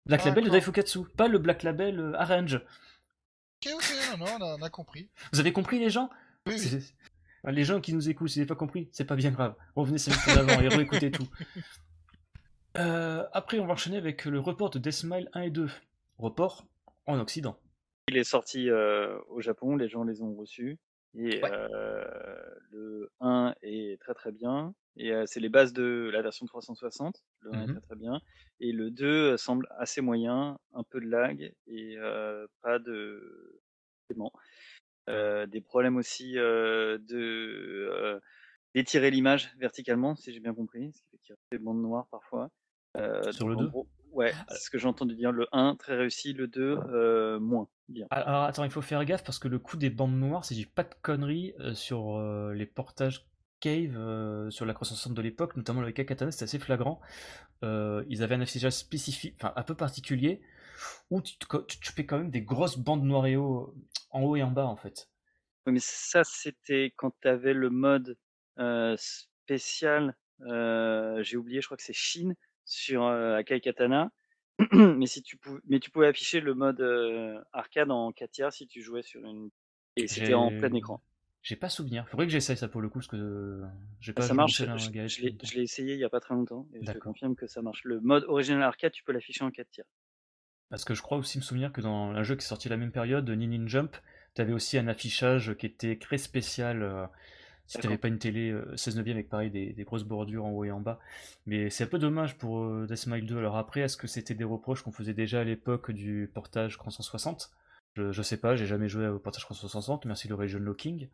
[0.08, 0.50] Black Label de.
[0.50, 2.56] Daifukatsu, pas le Black Label euh, Arrange.
[2.56, 5.10] Ok, ok, non, non, on a, on a compris.
[5.32, 6.10] Vous avez compris les gens?
[6.48, 6.94] Oui, oui.
[7.46, 9.56] C'est- Les gens qui nous écoutent, si vous n'avez pas compris, c'est pas bien grave.
[9.76, 11.28] Revenez sur le d'avant et réécoutez tout.
[12.78, 15.70] Euh, après, on va enchaîner avec le report de Deathmile 1 et 2.
[16.18, 16.66] Report
[17.06, 17.58] en Occident.
[18.10, 20.78] Il est sorti euh, au Japon, les gens les ont reçus.
[21.18, 21.52] Et Ouais.
[21.54, 22.04] euh,
[22.72, 24.74] le 1 est très très bien.
[24.98, 27.24] Et euh, c'est les bases de la version 360.
[27.40, 27.72] Le 1 est Mhm.
[27.76, 28.20] très très bien.
[28.60, 33.62] Et le 2 semble assez moyen, un peu de lag et euh, pas de.
[35.10, 38.20] Euh, des problèmes aussi euh, de euh,
[38.74, 41.82] d'étirer l'image verticalement, si j'ai bien compris, ce qui fait qu'il y a des bandes
[41.82, 42.50] noires parfois.
[43.32, 43.68] Sur le en 2?
[43.68, 45.34] gros, Ouais, c'est ce que j'ai entendu dire.
[45.34, 48.08] Le 1 très réussi, le 2 euh, moins bien.
[48.10, 50.66] Alors attends, il faut faire gaffe parce que le coup des bandes noires, si j'ai
[50.66, 53.28] pas de conneries, euh, sur euh, les portages
[53.60, 57.02] Cave, sur la 360 de l'époque, notamment le Katana, c'était assez flagrant.
[57.64, 60.42] Ils avaient un affichage spécifique, enfin un peu particulier,
[61.10, 63.74] où tu, te- tu, tu fais quand même des grosses bandes noires et haut,
[64.12, 65.10] en haut et en bas en fait.
[65.66, 68.18] Oui, mais ça, c'était quand tu avais le mode
[68.60, 70.16] euh, spécial.
[70.42, 74.12] euh, j'ai oublié, je crois que c'est Chine sur euh, Akai Katana.
[74.72, 76.82] mais, si tu pouvais, mais tu pouvais afficher le mode
[77.52, 79.50] arcade en 4 tiers si tu jouais sur une.
[79.98, 81.02] Et c'était en plein écran.
[81.42, 82.08] J'ai pas souvenir.
[82.10, 83.62] Faudrait que j'essaye ça pour le coup, parce que
[84.00, 84.64] j'ai pas ça marche.
[84.66, 87.48] Je, je l'ai essayé il y a pas très longtemps et je te confirme que
[87.48, 87.84] ça marche.
[87.84, 89.86] Le mode original arcade, tu peux l'afficher en 4 tiers.
[90.76, 92.76] Parce que je crois aussi me souvenir que dans un jeu qui est sorti la
[92.76, 93.96] même période, Ninin Jump,
[94.34, 96.84] t'avais aussi un affichage qui était très spécial.
[96.84, 97.06] euh,
[97.68, 98.02] si t'avais D'accord.
[98.02, 100.72] pas une télé euh, 16 neuvième avec pareil des, des grosses bordures en haut et
[100.72, 101.00] en bas.
[101.46, 103.38] Mais c'est un peu dommage pour euh, Deathmile 2.
[103.38, 107.52] Alors après, est-ce que c'était des reproches qu'on faisait déjà à l'époque du portage 360
[107.96, 111.08] je, je sais pas, j'ai jamais joué au portage 360, merci le region locking.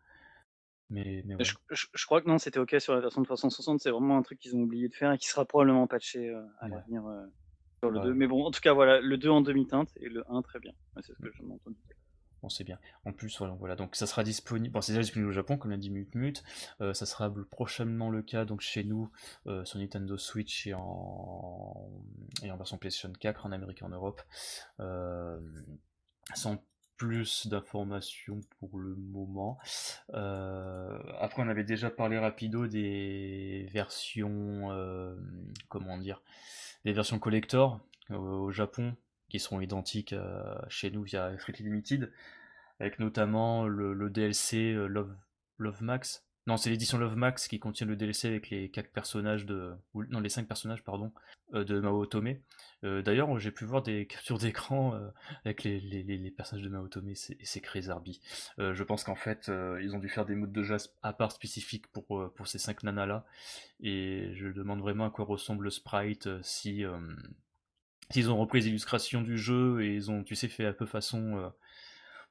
[0.89, 1.43] Mais, mais ouais.
[1.45, 3.79] Je, je- je crois que non, c'était ok sur la version de 360.
[3.79, 6.41] C'est vraiment un truc qu'ils ont oublié de faire et qui sera probablement patché euh,
[6.59, 6.71] à Ouais.
[6.71, 7.25] l'avenir euh,
[7.81, 8.05] sur le Ouais.
[8.05, 8.13] 2.
[8.13, 10.73] Mais bon, en tout cas, voilà, le 2 en demi-teinte et le 1 très bien.
[11.01, 11.77] C'est ce que j'en ai entendu.
[12.41, 12.79] Bon, c'est bien.
[13.05, 13.75] En plus, voilà, voilà.
[13.75, 14.73] donc ça sera disponible.
[14.73, 16.43] Bon, c'est déjà disponible au Japon, comme l'a dit Mute Mute.
[16.81, 19.11] Euh, ça sera prochainement le cas donc chez nous
[19.45, 21.87] euh, sur Nintendo Switch et en,
[22.41, 24.21] et en version PlayStation 4 en Amérique et en Europe.
[24.79, 25.39] Euh,
[26.33, 26.63] sans
[27.01, 29.57] plus d'informations pour le moment.
[30.13, 35.15] Euh, après, on avait déjà parlé rapido des versions, euh,
[35.67, 36.21] comment dire,
[36.85, 37.79] des versions collector
[38.11, 38.95] euh, au Japon
[39.29, 40.13] qui seront identiques
[40.67, 42.11] chez nous via Strictly Limited,
[42.79, 45.15] avec notamment le, le DLC Love,
[45.57, 46.23] Love Max.
[46.47, 50.19] Non, c'est l'édition Love Max qui contient le DLC avec les quatre personnages de, non
[50.19, 51.11] les cinq personnages pardon,
[51.53, 52.35] euh, de Mao Otome.
[52.83, 55.09] Euh, D'ailleurs, j'ai pu voir des captures d'écran euh,
[55.45, 57.89] avec les, personnages de Mao Otome et Crazy
[58.57, 61.31] euh, Je pense qu'en fait, ils ont dû faire des modes de jeu à part
[61.31, 63.25] spécifiques pour, ces cinq nanas là,
[63.81, 66.83] et je demande vraiment à quoi ressemble le sprite si
[68.09, 70.85] s'ils ont repris les illustrations du jeu et ils ont, tu sais, fait un peu
[70.85, 71.51] façon,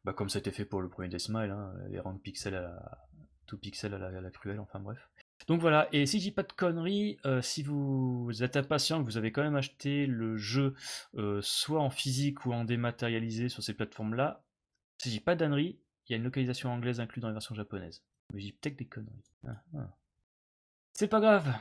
[0.05, 2.99] bah, comme ça a été fait pour le premier Deathmile, hein, les rangs pixels à
[3.51, 5.11] tout pixel à la, à la cruelle, enfin bref.
[5.49, 9.05] Donc voilà, et si je dis pas de conneries, euh, si vous êtes impatient, que
[9.05, 10.75] vous avez quand même acheté le jeu
[11.17, 14.45] euh, soit en physique ou en dématérialisé sur ces plateformes-là,
[14.99, 17.55] si je dis pas d'annerie, il y a une localisation anglaise inclue dans la version
[17.55, 18.05] japonaise.
[18.33, 19.25] Mais je dis peut-être des conneries.
[19.47, 19.97] Ah, ah.
[20.93, 21.53] C'est pas grave.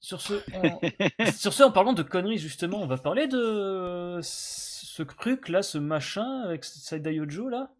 [0.00, 1.30] Sur ce, on...
[1.32, 5.76] sur ce, en parlant de conneries, justement, on va parler de ce truc là, ce
[5.76, 7.74] machin avec Saida Yojo là,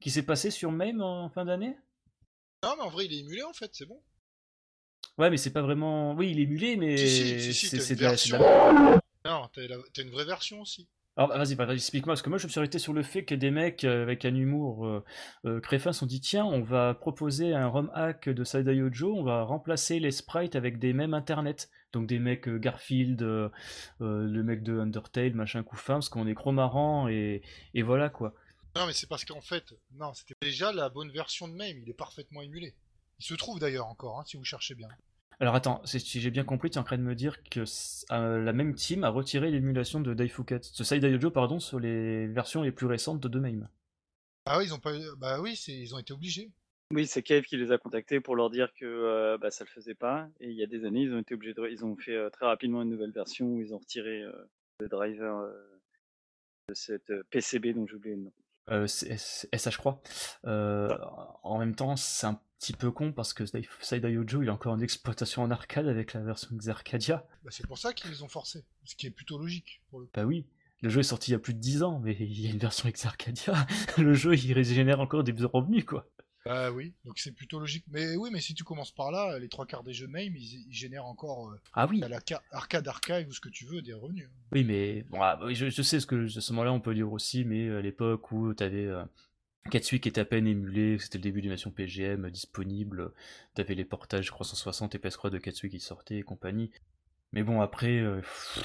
[0.00, 1.76] qui s'est passé sur MAME en fin d'année?
[2.64, 4.00] Non, mais en vrai, il est émulé en fait, c'est bon.
[5.18, 6.14] Ouais, mais c'est pas vraiment.
[6.14, 8.38] Oui, il est émulé, mais Si, si, si, c'est de de version.
[8.38, 10.88] la- Non, t'as la- une vraie version aussi.
[11.16, 13.36] Alors vas-y, vas-y, explique-moi, parce que moi je me suis arrêté sur le fait que
[13.36, 15.04] des mecs euh, avec un humour euh,
[15.46, 19.14] euh, créfin se sont dit tiens, on va proposer un ROM hack de Saida Yojo,
[19.14, 21.70] on va remplacer les sprites avec des mêmes internet.
[21.92, 23.48] Donc des mecs euh, Garfield, euh,
[24.00, 27.42] le mec de Undertale, machin coup fin, parce qu'on est gros marrant et,
[27.74, 28.34] et voilà quoi.
[28.76, 31.90] Non, mais c'est parce qu'en fait, non, c'était déjà la bonne version de MAME, il
[31.90, 32.74] est parfaitement émulé.
[33.20, 34.88] Il se trouve d'ailleurs encore, hein, si vous cherchez bien.
[35.40, 37.64] Alors attends, si j'ai bien compris, tu es en train de me dire que
[38.12, 42.26] euh, la même team a retiré l'émulation de Daifukat, de Saida Yojo pardon, sur les
[42.28, 43.68] versions les plus récentes de Demaim.
[44.46, 45.02] Ah oui, ils ont pas eu...
[45.18, 45.72] Bah oui, c'est...
[45.72, 46.50] ils ont été obligés.
[46.92, 49.70] Oui, c'est Cave qui les a contactés pour leur dire que euh, bah, ça le
[49.70, 50.28] faisait pas.
[50.38, 51.68] Et il y a des années, ils ont été obligés de...
[51.68, 54.32] Ils ont fait euh, très rapidement une nouvelle version où ils ont retiré euh,
[54.80, 55.80] le driver euh,
[56.68, 58.32] de cette euh, PCB dont j'ai oublié le nom.
[58.70, 60.00] Euh, SH crois.
[60.46, 60.88] Euh,
[61.42, 63.44] en même temps, c'est un petit peu con parce que
[63.80, 67.26] Saida Yojo il est encore en exploitation en arcade avec la version Xarcadia.
[67.44, 68.64] Bah, c'est pour ça qu'ils les ont forcés.
[68.84, 70.08] Ce qui est plutôt logique pour le.
[70.14, 70.46] Bah oui,
[70.80, 72.50] le jeu est sorti il y a plus de 10 ans, mais il y a
[72.50, 73.66] une version Xarcadia.
[73.98, 76.08] Le jeu il régénère encore des revenus quoi.
[76.44, 77.84] Bah oui, donc c'est plutôt logique.
[77.88, 80.66] Mais oui, mais si tu commences par là, les trois quarts des jeux MAME, ils,
[80.68, 83.64] ils génèrent encore euh, Ah oui, à la ca- arcade archive ou ce que tu
[83.64, 84.28] veux, des revenus.
[84.52, 87.10] oui, mais bon, ah, je, je sais ce que à ce moment-là on peut dire
[87.10, 89.04] aussi, mais à l'époque où t'avais euh,
[89.70, 93.12] Katsui qui était à peine émulé, c'était le début d'une version PGM disponible,
[93.54, 96.70] t'avais les portages 360 et PS3 de Katsui qui sortaient et compagnie.
[97.32, 98.58] Mais bon, après, euh, pff,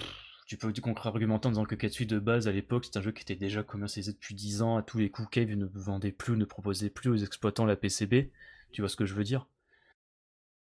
[0.50, 3.12] tu peux du contre-argumenter en disant que Katsui de base à l'époque c'est un jeu
[3.12, 6.36] qui était déjà commercialisé depuis 10 ans, à tous les coups Cave ne vendait plus,
[6.36, 8.32] ne proposait plus aux exploitants la PCB.
[8.72, 9.46] Tu vois ce que je veux dire?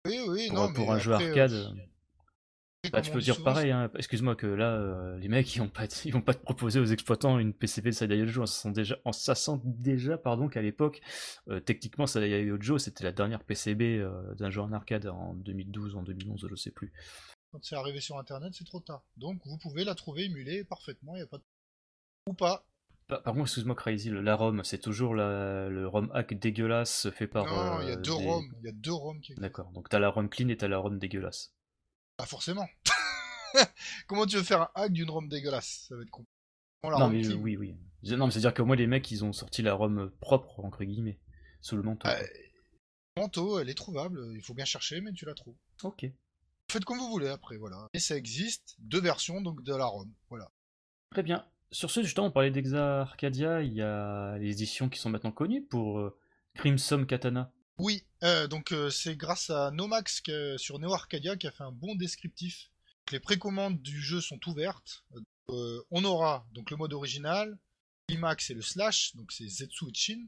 [0.06, 1.52] Oui, oui, Pour, non, mais pour un jeu arcade.
[1.52, 3.92] euh, bah, tu peux dire pareil, hein.
[3.98, 6.86] excuse-moi que là, euh, les mecs, ils vont pas, ils vont pas te proposer aux
[6.86, 11.02] exploitants une PCB de Sadaya Yojo, en sachant déjà, en sachant déjà pardon, qu'à l'époque,
[11.50, 14.02] euh, techniquement, Yojo, c'était la dernière PCB
[14.38, 16.94] d'un jeu en arcade en 2012 ou en 2011, je sais plus.
[17.54, 19.04] Quand c'est arrivé sur internet, c'est trop tard.
[19.16, 21.44] Donc vous pouvez la trouver émulée parfaitement, il a pas de...
[22.28, 22.66] Ou pas.
[23.08, 27.10] Par, par contre, excuse-moi, Crazy, le- la ROM, c'est toujours la- le ROM hack dégueulasse
[27.12, 27.46] fait par.
[27.46, 29.70] non, il y a euh, deux des- ROM, il y a deux ROM qui D'accord,
[29.72, 31.54] donc t'as la ROM clean et t'as la ROM dégueulasse.
[32.18, 32.68] Ah forcément.
[34.08, 35.86] Comment tu veux faire un hack d'une ROM dégueulasse?
[35.90, 36.32] Ça va être compliqué.
[36.86, 37.76] Non, mais oui, oui.
[38.04, 41.20] Non, mais c'est-à-dire que moi, les mecs, ils ont sorti la ROM propre, entre guillemets,
[41.62, 42.10] sous le manteau.
[42.10, 42.18] Quoi.
[43.18, 45.56] Manteau, elle est trouvable, il faut bien chercher, mais tu la trouves.
[45.84, 46.06] Ok.
[46.74, 47.88] Faites comme vous voulez après, voilà.
[47.94, 50.50] Et ça existe, deux versions donc de la ROM, voilà.
[51.12, 51.46] Très bien.
[51.72, 55.32] Sur ce, justement, on parlait d'Exa Arcadia, il y a les éditions qui sont maintenant
[55.32, 56.18] connues pour euh,
[56.56, 57.54] Crimson Katana.
[57.78, 61.64] Oui, euh, donc euh, c'est grâce à Nomax que- sur Neo Arcadia qui a fait
[61.64, 62.72] un bon descriptif.
[63.12, 65.06] Les précommandes du jeu sont ouvertes.
[65.48, 67.56] On aura donc le mode original,
[68.08, 70.26] Climax et le Slash, donc c'est Zetsu et Shin.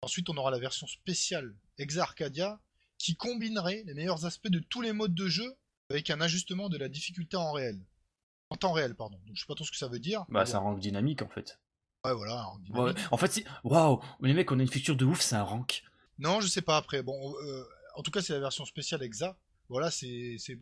[0.00, 2.60] Ensuite, on aura la version spéciale Exa Arcadia
[2.98, 5.56] qui combinerait les meilleurs aspects de tous les modes de jeu
[5.92, 7.78] avec un ajustement de la difficulté en réel.
[8.50, 9.18] En temps réel, pardon.
[9.26, 10.24] Donc je sais pas trop ce que ça veut dire.
[10.28, 11.58] Bah, c'est un rank dynamique, en fait.
[12.04, 12.48] Ouais, voilà.
[12.48, 12.62] en Ouais,
[12.92, 13.12] dynamique.
[13.12, 13.44] en fait, c'est...
[13.64, 15.82] Waouh les mecs, on a une feature de ouf, c'est un rank.
[16.18, 17.02] Non, je sais pas après.
[17.02, 17.64] Bon, euh,
[17.94, 19.36] en tout cas, c'est la version spéciale Exa.
[19.68, 20.58] Voilà, c'est c'est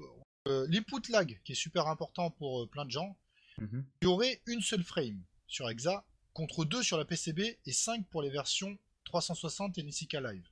[0.49, 3.17] euh, l'input lag qui est super important pour euh, plein de gens.
[3.59, 3.85] Mhm.
[4.03, 8.07] Il y aurait une seule frame sur Exa contre deux sur la PCB et 5
[8.09, 10.49] pour les versions 360 et Nessica Live.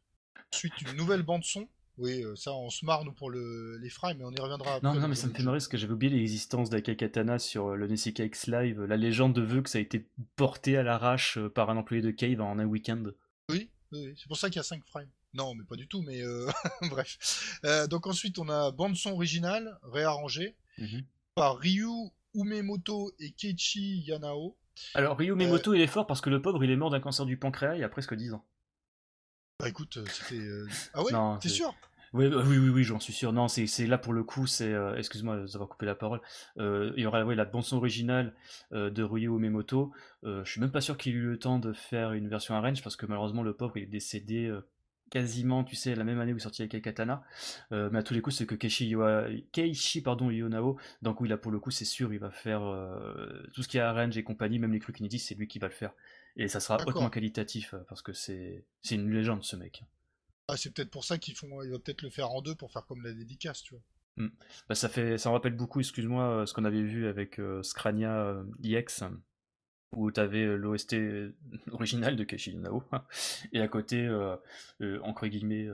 [0.52, 1.68] Ensuite, une nouvelle bande son.
[1.98, 4.74] Oui, euh, ça, on se marre nous pour le, les frames, mais on y reviendra
[4.76, 4.88] après.
[4.88, 7.68] Non, non, mais ça me fait marrer parce que j'avais oublié l'existence d'Akai Katana sur
[7.70, 8.82] euh, le Nessica X Live.
[8.84, 12.10] La légende veut que ça a été porté à l'arrache euh, par un employé de
[12.12, 13.02] Cave en un week-end.
[13.50, 15.08] Oui, oui, c'est pour ça qu'il y a 5 frames.
[15.34, 16.48] Non, mais pas du tout, mais euh,
[16.90, 17.58] bref.
[17.64, 21.02] Euh, donc ensuite, on a bande son originale, réarrangée, Mhm.
[21.34, 21.88] par Ryu
[22.34, 24.56] Umemoto et Keiichi Yanao.
[24.94, 27.00] Alors, Ryu Euh, Miyamoto, il est fort parce que le pauvre, il est mort d'un
[27.00, 28.44] cancer du pancréas il y a presque 10 ans.
[29.60, 30.40] Bah écoute, c'était...
[30.94, 31.10] Ah ouais?
[31.10, 31.74] Non, T'es c'est- sûr?
[32.14, 33.32] Oui, bah, oui, oui, oui, j'en suis sûr.
[33.32, 34.72] Non, c'est c'est là pour le coup, c'est.
[34.72, 36.20] euh, Excuse-moi d'avoir coupé la parole.
[36.58, 38.34] Euh, il y aura ouais, la bande-son originale
[38.72, 39.92] euh, de Ryu Umemoto.
[40.24, 42.54] Euh, je suis même pas sûr qu'il ait eu le temps de faire une version
[42.54, 44.52] arrange parce que malheureusement, le pauvre, il est décédé
[45.10, 47.22] quasiment, tu sais, la même année où il est sorti avec Katana.
[47.72, 50.78] Euh, mais à tous les coups, c'est que Keiichi, Yoa- Keiichi pardon, Yonao.
[51.02, 53.78] Donc, oui, là pour le coup, c'est sûr, il va faire euh, tout ce qui
[53.78, 55.92] est arrange et compagnie, même les trucs inédits, c'est lui qui va le faire.
[56.36, 59.82] Et ça sera hautement qualitatif parce que c'est c'est une légende ce mec.
[60.48, 61.62] Ah, C'est peut-être pour ça qu'ils font...
[61.62, 63.82] Il va peut-être le faire en deux pour faire comme la dédicace, tu vois.
[64.68, 67.62] Bah, ça fait, ça me rappelle beaucoup, excuse-moi, euh, ce qu'on avait vu avec euh,
[67.62, 69.04] Scrania euh, EX,
[69.92, 70.96] où t'avais euh, l'OST
[71.72, 72.82] original de Keiichi Nao,
[73.52, 74.36] et à côté, euh,
[75.02, 75.68] entre guillemets,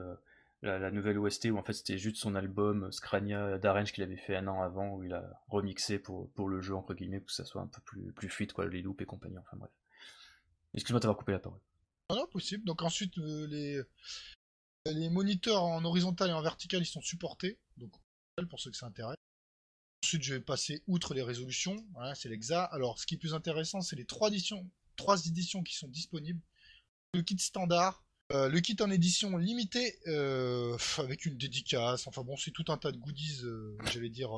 [0.62, 4.16] la, la nouvelle OST où en fait c'était juste son album Scrania d'Arrange qu'il avait
[4.16, 7.29] fait un an avant, où il a remixé pour, pour le jeu, entre guillemets, pour
[7.29, 9.72] que ça soit un peu plus, plus fluide, quoi, les loops et compagnie, enfin bref.
[10.75, 11.61] Excuse-moi d'avoir coupé la parole.
[12.11, 12.64] Ah non, possible.
[12.64, 13.81] Donc ensuite, les...
[14.93, 17.59] les moniteurs en horizontal et en vertical, ils sont supportés.
[17.76, 17.93] Donc
[18.51, 19.16] pour ceux que ça intéresse.
[20.05, 21.76] ensuite, je vais passer outre les résolutions.
[21.95, 22.64] Voilà, c'est l'exa.
[22.64, 26.43] Alors, ce qui est plus intéressant, c'est les trois éditions, trois éditions qui sont disponibles.
[27.14, 32.07] Le kit standard, euh, le kit en édition limitée, euh, avec une dédicace.
[32.07, 34.30] Enfin bon, c'est tout un tas de goodies, euh, j'allais dire,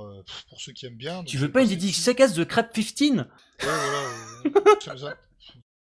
[0.48, 1.24] pour ceux qui aiment bien.
[1.24, 3.24] Tu veux pas une dédicace de Crap 15 Ouais,
[3.60, 4.98] voilà.
[4.98, 5.16] ça-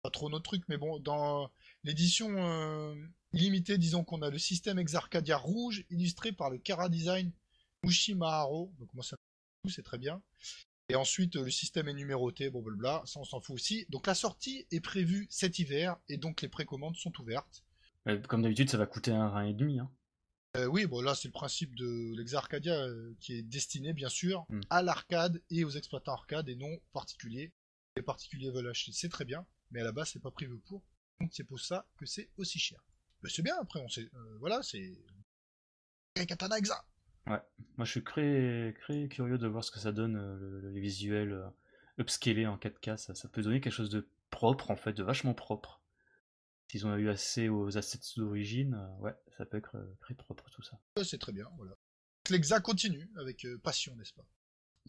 [0.02, 1.50] pas trop notre truc, mais bon, dans
[1.84, 2.30] l'édition
[3.32, 7.30] limitée, disons qu'on a le système Exarcadia rouge, illustré par le Kara Design
[7.84, 8.72] Mushi Maharo.
[8.78, 9.16] Donc moi, ça
[9.68, 10.22] c'est très bien.
[10.88, 13.84] Et ensuite, le système est numéroté, bon, blablabla, ça on s'en fout aussi.
[13.90, 17.62] Donc la sortie est prévue cet hiver, et donc les précommandes sont ouvertes.
[18.08, 19.80] Euh, Comme d'habitude, ça va coûter un rein et demi.
[19.80, 19.90] Hein.
[20.56, 24.46] Euh, oui, bon là c'est le principe de l'Exarcadia euh, qui est destiné bien sûr
[24.48, 24.60] Mm.
[24.70, 27.52] à l'arcade et aux exploitants arcade et non aux particuliers.
[27.96, 30.82] Les particuliers veulent acheter, c'est très bien, mais à la base c'est pas prévu pour.
[31.20, 32.82] Donc c'est pour ça que c'est aussi cher.
[33.22, 34.92] Mais c'est bien après, on sait, euh, voilà, c'est
[36.26, 36.84] Katana Exa.
[37.26, 40.70] Moi, je suis très, très curieux de voir ce que ça donne, euh, le- le-
[40.70, 41.48] les visuels euh,
[41.98, 42.96] upscalés en 4K.
[42.96, 45.80] Ça, ça peut donner quelque chose de propre, en fait, de vachement propre.
[46.68, 50.48] S'ils ont eu assez aux assets d'origine, euh, ouais, ça peut être euh, très propre
[50.50, 50.78] tout ça.
[50.96, 51.76] Ouais, c'est très bien, voilà.
[52.30, 54.26] L'Exa continue avec euh, passion, n'est-ce pas?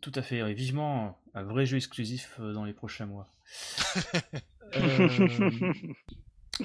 [0.01, 3.31] Tout à fait, et vivement un vrai jeu exclusif dans les prochains mois.
[4.75, 5.83] Euh,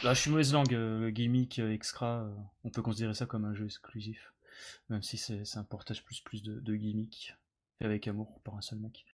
[0.02, 2.34] Là, je suis mauvaise langue, euh, gimmick, euh, extra, euh,
[2.64, 4.32] on peut considérer ça comme un jeu exclusif.
[4.88, 7.34] Même si c'est un portage plus plus de, gimmick,
[7.80, 9.04] avec amour par un seul mec.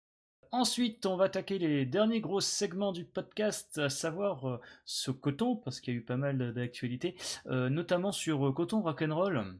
[0.53, 5.81] Ensuite, on va attaquer les derniers gros segments du podcast, à savoir ce coton, parce
[5.81, 7.17] qu'il y a eu pas mal d'actualités,
[7.47, 9.59] notamment sur Coton Rock'n'Roll,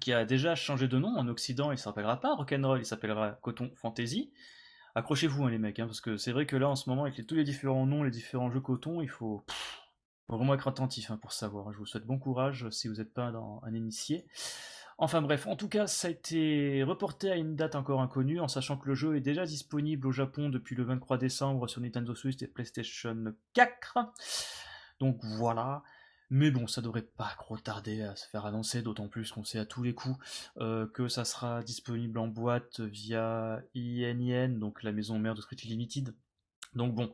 [0.00, 1.14] qui a déjà changé de nom.
[1.16, 4.32] En Occident, il s'appellera pas Rock'n'Roll, il s'appellera Coton Fantasy.
[4.94, 7.26] Accrochez-vous, hein, les mecs, hein, parce que c'est vrai que là, en ce moment, avec
[7.26, 9.44] tous les différents noms, les différents jeux coton, il faut,
[10.26, 11.72] faut vraiment être attentif hein, pour savoir.
[11.72, 14.26] Je vous souhaite bon courage si vous n'êtes pas un initié.
[14.96, 18.46] Enfin bref, en tout cas, ça a été reporté à une date encore inconnue, en
[18.46, 22.14] sachant que le jeu est déjà disponible au Japon depuis le 23 décembre sur Nintendo
[22.14, 23.98] Switch et PlayStation 4.
[25.00, 25.82] Donc voilà.
[26.30, 29.58] Mais bon, ça devrait pas trop tarder à se faire annoncer, d'autant plus qu'on sait
[29.58, 30.16] à tous les coups
[30.58, 35.56] euh, que ça sera disponible en boîte via ININ, donc la maison mère de Street
[35.64, 36.14] Limited.
[36.74, 37.12] Donc bon,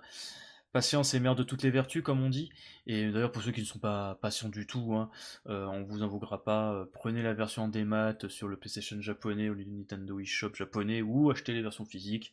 [0.73, 2.51] patience est mère de toutes les vertus, comme on dit.
[2.87, 5.11] Et d'ailleurs, pour ceux qui ne sont pas patients du tout, hein,
[5.49, 6.73] euh, on vous invoquera pas.
[6.73, 11.31] euh, prenez la version démat sur le PlayStation japonais ou le Nintendo eShop japonais, ou
[11.31, 12.33] achetez les versions physiques.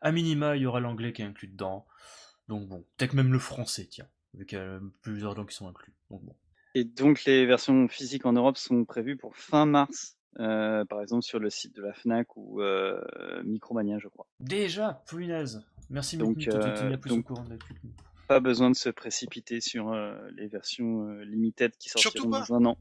[0.00, 1.86] À minima, il y aura l'anglais qui est inclus dedans.
[2.48, 5.68] Donc bon, peut-être même le français, tiens, vu qu'il y a plusieurs langues qui sont
[5.68, 5.92] inclus.
[6.74, 11.22] Et donc les versions physiques en Europe sont prévues pour fin mars, euh, par exemple
[11.22, 13.00] sur le site de la Fnac ou euh,
[13.44, 14.26] Micromania, je crois.
[14.40, 15.64] Déjà, punaise.
[15.90, 17.74] Merci tu euh, tenir plus donc- au courant de l'actu.
[18.28, 22.54] Pas besoin de se précipiter sur euh, les versions euh, limited qui Surtout sortiront dans
[22.54, 22.78] un an.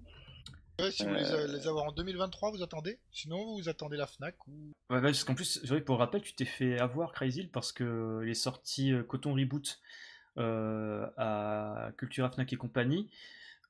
[0.80, 4.08] Ouais, si vous voulez Euh, les avoir en 2023, vous attendez Sinon, vous attendez la
[4.08, 4.52] Fnac ou.
[4.90, 8.34] Ouais, ouais, parce qu'en plus, pour rappel, tu t'es fait avoir Crazy parce que les
[8.34, 9.80] sorties Coton Reboot
[10.38, 13.10] euh, à Cultura Fnac et compagnie,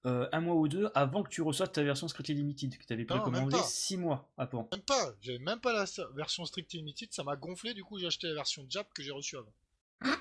[0.05, 2.93] euh, un mois ou deux avant que tu reçoives ta version Strictly Limited, que tu
[2.93, 3.63] avais précommandé pas.
[3.63, 4.67] six mois avant.
[4.71, 5.85] Même pas, j'avais même pas la
[6.15, 9.11] version Strict Limited, ça m'a gonflé, du coup j'ai acheté la version Jap que j'ai
[9.11, 9.53] reçue avant.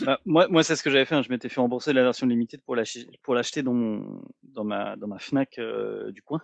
[0.00, 1.14] Bah, moi, moi c'est ce que j'avais fait.
[1.14, 1.22] hein.
[1.22, 4.96] Je m'étais fait rembourser la version limited pour l'ach- pour l'acheter dans, mon- dans, ma,
[4.96, 6.40] dans ma Fnac euh, du coin.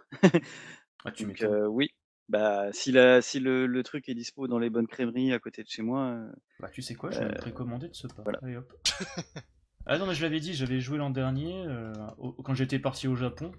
[1.05, 1.89] Ah, tu Donc euh, oui,
[2.31, 5.63] bah, si, la, si le, le truc est dispo dans les bonnes crèmeries à côté
[5.63, 8.07] de chez moi, euh, Bah, tu sais quoi, je vais me euh, précommander de ce
[8.07, 8.23] pas.
[8.23, 8.39] voilà.
[8.43, 8.73] Allez, hop.
[9.87, 13.09] ah non, mais je l'avais dit, j'avais joué l'an dernier, euh, au- quand j'étais parti
[13.09, 13.53] au Japon.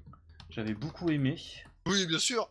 [0.49, 1.35] J'avais beaucoup aimé.
[1.87, 2.49] Oui, bien sûr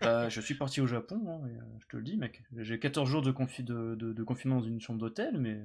[0.00, 2.42] Bah, je suis parti au Japon, hein, et, euh, je te le dis, mec.
[2.56, 5.58] J'ai 14 jours de, confi- de, de- de confinement dans une chambre d'hôtel, mais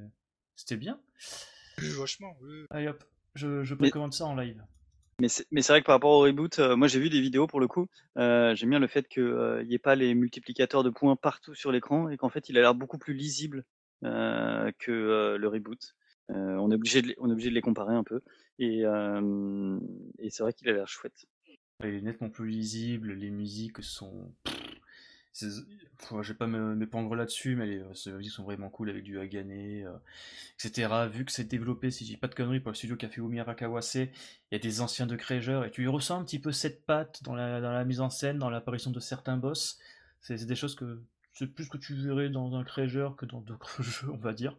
[0.55, 0.99] c'était bien.
[1.79, 2.65] Oui, vachement, oui.
[2.69, 3.03] Allez hop,
[3.35, 4.61] je, je Mais- précommande ça en live.
[5.19, 7.61] Mais c'est vrai que par rapport au reboot, euh, moi j'ai vu des vidéos pour
[7.61, 7.87] le coup.
[8.17, 11.71] euh, J'aime bien le fait qu'il n'y ait pas les multiplicateurs de points partout sur
[11.71, 13.63] l'écran et qu'en fait il a l'air beaucoup plus lisible
[14.03, 15.95] euh, que euh, le reboot.
[16.31, 17.15] Euh, on, est obligé de
[17.49, 18.21] les, comparer un peu.
[18.59, 19.79] Et, euh,
[20.29, 21.25] c'est vrai qu'il a l'air chouette.
[21.79, 24.33] Elle est nettement plus lisible, les musiques sont.
[25.37, 29.19] Je vais pas m'épandre là-dessus, mais les, euh, ces musiques sont vraiment cool avec du
[29.19, 29.91] Hagane, euh,
[30.63, 31.09] etc.
[31.11, 33.95] Vu que c'est développé, si je dis pas de conneries, par le studio Kafeumi Arakawase,
[33.95, 34.09] il
[34.51, 37.35] y a des anciens de Crégeur, et tu ressens un petit peu cette patte dans
[37.35, 39.77] la, mise en scène, dans l'apparition de certains boss.
[40.21, 41.01] C'est des choses que
[41.33, 44.55] c'est plus que tu verrais dans un Crégeur que dans d'autres jeux, on va dire.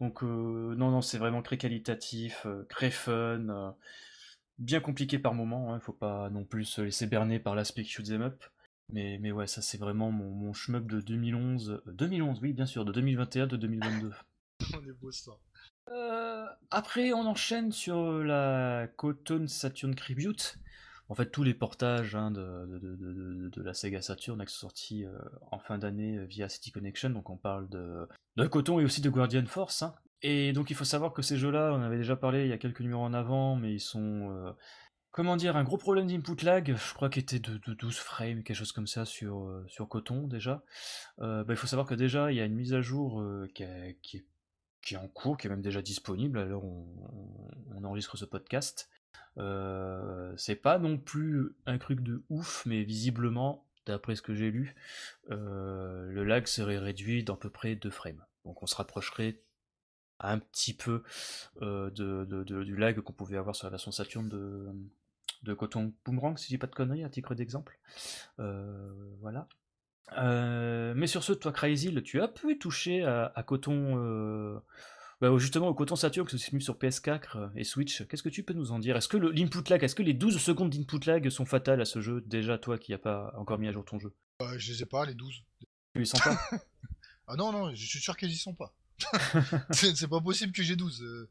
[0.00, 3.74] Donc, euh, non, non, c'est vraiment très qualitatif, très fun.
[4.58, 8.22] bien compliqué par moment, il faut pas non plus se laisser berner par l'aspect shoot'em
[8.22, 8.42] up.
[8.92, 11.82] Mais, mais ouais, ça c'est vraiment mon, mon shmup de 2011.
[11.86, 14.12] euh, 2011, oui, bien sûr, de 2021, de 2022.
[14.74, 15.32] On est beau ça.
[15.90, 20.58] Euh, après, on enchaîne sur la Cotton Saturn Tribute.
[21.08, 24.68] en fait tous les portages hein, de, de, de, de, la Sega Saturn qui sont
[24.68, 25.06] sortis
[25.50, 27.10] en fin d'année via City Connection.
[27.10, 29.82] Donc on parle de, de Coton et aussi de Guardian Force.
[29.82, 29.94] Hein.
[30.22, 32.58] Et donc il faut savoir que ces jeux-là, on avait déjà parlé il y a
[32.58, 34.54] quelques numéros en avant, mais ils sont
[35.10, 38.56] comment dire, un gros problème d'input lag, je crois qu'il était de, 12 frames, quelque
[38.56, 40.62] chose comme ça sur, euh, Coton déjà.
[41.20, 43.48] Euh, bah, il faut savoir que déjà il y a une mise à jour euh,
[43.54, 48.90] qui, est, en cours, qui est même déjà disponible alors on, enregistre ce podcast.
[50.36, 54.74] c'est pas non plus un truc de ouf, mais visiblement, d'après ce que j'ai lu,
[55.28, 58.24] le lag serait réduit d'à peu près 2 frames.
[58.44, 59.40] Donc on se rapprocherait
[60.20, 61.02] un petit peu
[61.60, 64.68] du lag qu'on pouvait avoir sur la version Saturn de,
[65.42, 67.78] de Coton Boomerang, si j'ai pas de conneries, à titre d'exemple.
[68.38, 69.48] Euh, voilà.
[70.18, 73.96] Euh, mais sur ce, toi, Crazy, tu as pu toucher à, Coton.
[73.98, 74.58] Euh,
[75.20, 78.06] bah, justement, au Coton Saturn qui se mis sur PS4 et Switch.
[78.06, 78.96] Qu'est-ce que tu peux nous en dire?
[78.96, 82.00] Est-ce que l'input lag, est-ce que les 12 secondes d'input lag sont fatales à ce
[82.00, 84.14] jeu Déjà, toi qui n'as pas encore mis à jour ton jeu?
[84.38, 85.42] Bah, je les ai pas, les 12.
[85.94, 86.36] Tu les sens pas?
[87.32, 88.74] Ah non, non, je suis sûr qu'ils y sont pas.
[89.70, 91.28] c'est pas possible que j'ai 12.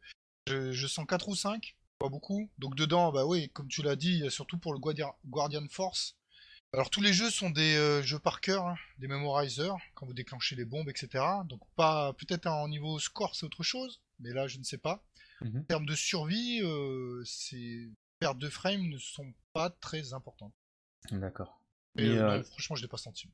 [0.47, 1.76] Je, je, sens 4 ou 5.
[1.99, 2.49] Pas beaucoup.
[2.57, 6.15] Donc dedans, bah oui, comme tu l'as dit, surtout pour le Guardian Force.
[6.71, 10.13] Alors tous les jeux sont des euh, jeux par cœur, hein, des memorizers, quand vous
[10.13, 11.23] déclenchez les bombes, etc.
[11.45, 15.03] Donc pas peut-être en niveau score c'est autre chose, mais là je ne sais pas.
[15.41, 15.61] Mhm.
[15.61, 17.89] En termes de survie, euh, ces
[18.19, 20.53] pertes de frame ne sont pas très importantes.
[21.11, 21.59] D'accord.
[21.95, 23.29] Mais euh, franchement je l'ai pas senti.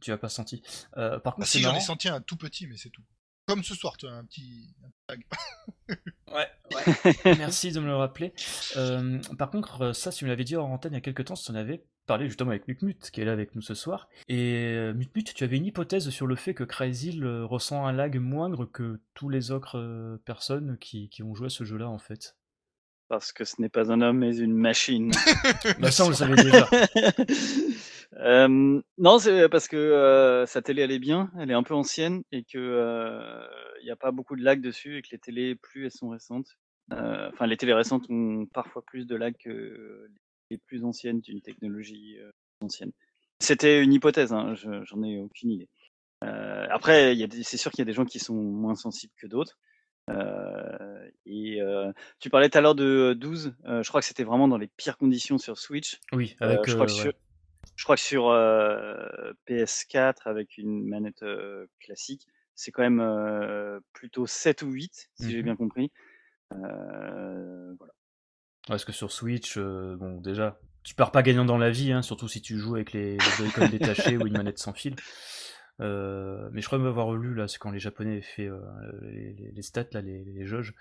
[0.00, 0.62] Tu as pas senti.
[0.94, 3.04] par contre, bah, si j'en ai senti un tout petit, mais c'est tout.
[3.48, 4.74] Comme ce soir, tu as un petit,
[5.88, 5.96] ouais,
[6.34, 7.14] ouais.
[7.38, 8.34] Merci de me le rappeler.
[8.76, 11.00] Euh, par contre, euh, ça, si tu me l'avais dit en antenne il y a
[11.00, 13.72] quelques temps, si on avait parlé justement avec Mutmut, qui est là avec nous ce
[13.72, 14.10] soir.
[14.28, 18.18] Et euh, Mutmut, tu avais une hypothèse sur le fait que Crazy ressent un lag
[18.18, 22.36] moindre que tous les autres personnes qui, qui ont joué à ce jeu-là, en fait.
[23.08, 25.10] Parce que ce n'est pas un homme, mais une machine.
[25.80, 26.68] bah ça, on le savait déjà.
[28.16, 31.74] Euh, non, c'est parce que euh, sa télé elle est bien, elle est un peu
[31.74, 33.46] ancienne et que
[33.80, 36.08] il n'y a pas beaucoup de lag dessus et que les télés plus elles sont
[36.08, 36.58] récentes.
[36.90, 40.08] Enfin, les télés récentes ont parfois plus de lag que
[40.50, 42.16] les plus anciennes d'une technologie
[42.62, 42.92] ancienne.
[43.40, 45.68] C'était une hypothèse, hein, j'en ai aucune idée.
[46.22, 49.58] après, c'est sûr qu'il y a des gens qui sont moins sensibles que d'autres.
[51.26, 51.60] et
[52.20, 54.96] tu parlais tout à l'heure de 12, je crois que c'était vraiment dans les pires
[54.96, 56.00] conditions sur Switch.
[56.12, 56.66] Oui, avec.
[56.66, 57.12] je crois que sur,
[57.78, 58.24] je crois que sur
[59.46, 61.24] PS4 avec une manette
[61.78, 62.26] classique,
[62.56, 65.92] c'est quand même plutôt 7 ou 8, si j'ai mmh bien compris.
[66.50, 67.92] voilà.
[68.66, 72.26] Parce que sur Switch, bon, déjà, tu pars pas gagnant dans la vie, hein, surtout
[72.26, 73.16] si tu joues avec les,
[73.58, 74.96] les détachés ou une manette sans fil.
[75.78, 78.50] mais je crois m'avoir lu là, c'est quand les Japonais avaient fait
[79.02, 80.74] les, stats, là, les, les jauges,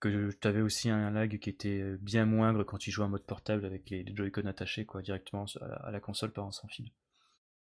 [0.00, 3.24] que tu avais aussi un lag qui était bien moindre quand tu jouais en mode
[3.24, 6.90] portable avec les, Joy-Con attachés quoi, directement à la, console par un sans fil.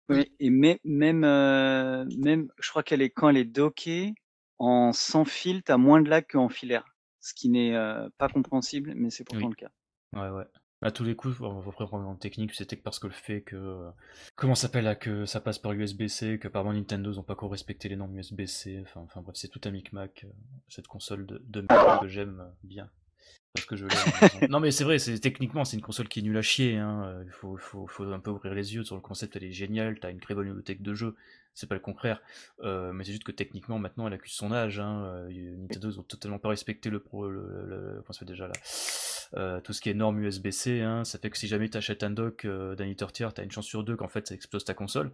[0.09, 4.13] Oui, et même, même, euh, même je crois qu'elle est quand elle est dockée
[4.59, 6.86] en sans fil, tu as moins de lag qu'en filaire,
[7.19, 9.71] ce qui n'est euh, pas compréhensible, mais c'est pourtant le cas.
[10.13, 10.45] Ouais, ouais.
[10.84, 13.91] À tous les coups, on va prendre en technique, c'était parce que le fait que.
[14.36, 17.95] Comment s'appelle que ça passe par USB-C, que apparemment Nintendo n'ont pas encore respecté les
[17.95, 20.32] normes USB-C, enfin, enfin bref, c'est tout un micmac, euh,
[20.69, 21.65] cette console de, de
[22.01, 22.89] que j'aime bien.
[23.53, 23.86] Parce que je
[24.49, 26.78] non mais c'est vrai, c'est techniquement c'est une console qui est nulle à chier.
[26.78, 27.03] Hein.
[27.05, 29.51] Euh, il faut, faut, faut, un peu ouvrir les yeux sur le concept, elle est
[29.51, 29.99] géniale.
[29.99, 31.15] T'as une très bonne bibliothèque de jeux,
[31.53, 32.22] c'est pas le contraire.
[32.63, 34.80] Euh, mais c'est juste que techniquement maintenant elle accuse son âge.
[34.80, 35.03] Hein.
[35.05, 38.53] Euh, Nintendo ont totalement pas respecté le pro, le, déjà là.
[39.38, 42.03] Euh, tout ce qui est norme USB-C, hein, ça fait que si jamais tu achètes
[42.03, 44.36] un dock euh, d'un éditeur tiers, tu as une chance sur deux qu'en fait ça
[44.36, 45.11] explose ta console.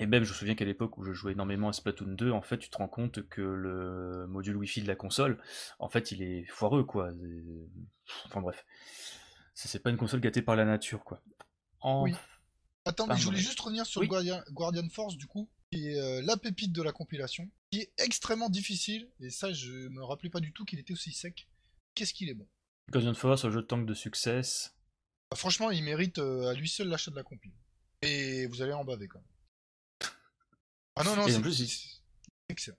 [0.00, 2.42] Et même, je me souviens qu'à l'époque où je jouais énormément à Splatoon 2, en
[2.42, 5.42] fait, tu te rends compte que le module Wi-Fi de la console,
[5.78, 7.10] en fait, il est foireux, quoi.
[8.26, 8.64] Enfin bref,
[9.54, 11.20] c'est pas une console gâtée par la nature, quoi.
[11.84, 12.14] Oui.
[12.84, 16.22] Attends, mais je voulais juste revenir sur Guardian, Guardian, Force, du coup, qui est euh,
[16.22, 20.40] la pépite de la compilation, qui est extrêmement difficile, et ça, je me rappelais pas
[20.40, 21.48] du tout qu'il était aussi sec.
[21.94, 22.46] Qu'est-ce qu'il est bon?
[22.90, 24.40] Guardian Force, un jeu de tank de succès.
[25.30, 27.52] Bah, franchement, il mérite euh, à lui seul l'achat de la compil.
[28.02, 29.37] Et vous allez en baver quand même.
[30.98, 32.02] Ah non, non, c'est plus,
[32.48, 32.76] excellent.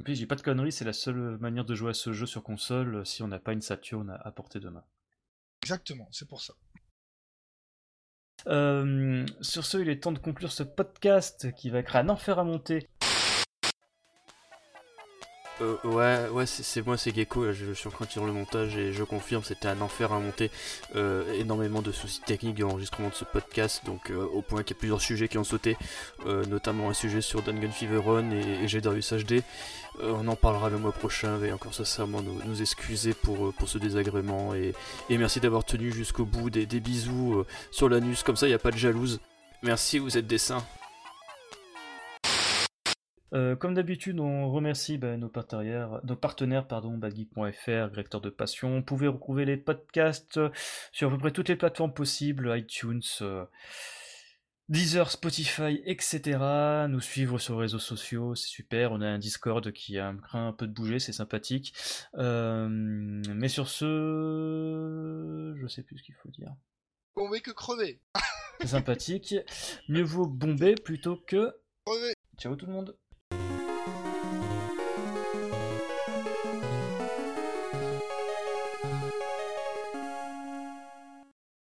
[0.00, 2.26] En plus, j'ai pas de conneries, c'est la seule manière de jouer à ce jeu
[2.26, 4.84] sur console euh, si on n'a pas une Saturn à, portée de main.
[5.62, 6.54] Exactement, c'est pour ça.
[8.46, 12.38] Euh, sur ce, il est temps de conclure ce podcast qui va être un enfer
[12.38, 12.88] à monter.
[15.60, 17.52] Euh, ouais, ouais, c'est moi, c'est Gecko.
[17.52, 20.18] Je, suis en train de faire le montage et je confirme, c'était un enfer à
[20.18, 20.50] monter.
[20.96, 24.74] Euh, énormément de soucis techniques de l'enregistrement de ce podcast, donc euh, au point qu'il
[24.74, 25.76] y a plusieurs sujets qui ont sauté,
[26.48, 29.42] notamment un sujet sur Dungeon Fever Run et, et HD.
[30.00, 33.78] on en parlera le mois prochain, et encore sincèrement nous, nous excuser pour, pour ce
[33.78, 34.54] désagrément.
[34.54, 34.74] Et,
[35.10, 36.50] merci d'avoir tenu jusqu'au bout.
[36.50, 39.20] Des, des bisous sur l'anus, comme ça il n'y a pas de jalouse.
[39.62, 40.64] Merci, vous êtes des saints.
[43.34, 48.76] Euh, comme d'habitude, on remercie bah, nos partenaires, nos partenaires pardon, Badgeek.fr, Directeur de Passion.
[48.76, 50.38] Vous pouvez retrouver les podcasts
[50.92, 53.44] sur à peu près toutes les plateformes possibles, iTunes, euh,
[54.68, 56.38] Deezer, Spotify, etc.
[56.88, 58.92] Nous suivre sur les réseaux sociaux, c'est super.
[58.92, 61.74] On a un Discord qui a un craint un peu de bouger, c'est sympathique.
[62.14, 66.54] Euh, mais sur ce, je sais plus ce qu'il faut dire.
[67.16, 68.00] Bomber que crever.
[68.60, 69.34] c'est sympathique.
[69.88, 71.52] Mieux vaut bomber plutôt que
[71.84, 72.14] crever.
[72.38, 72.96] Ciao tout le monde.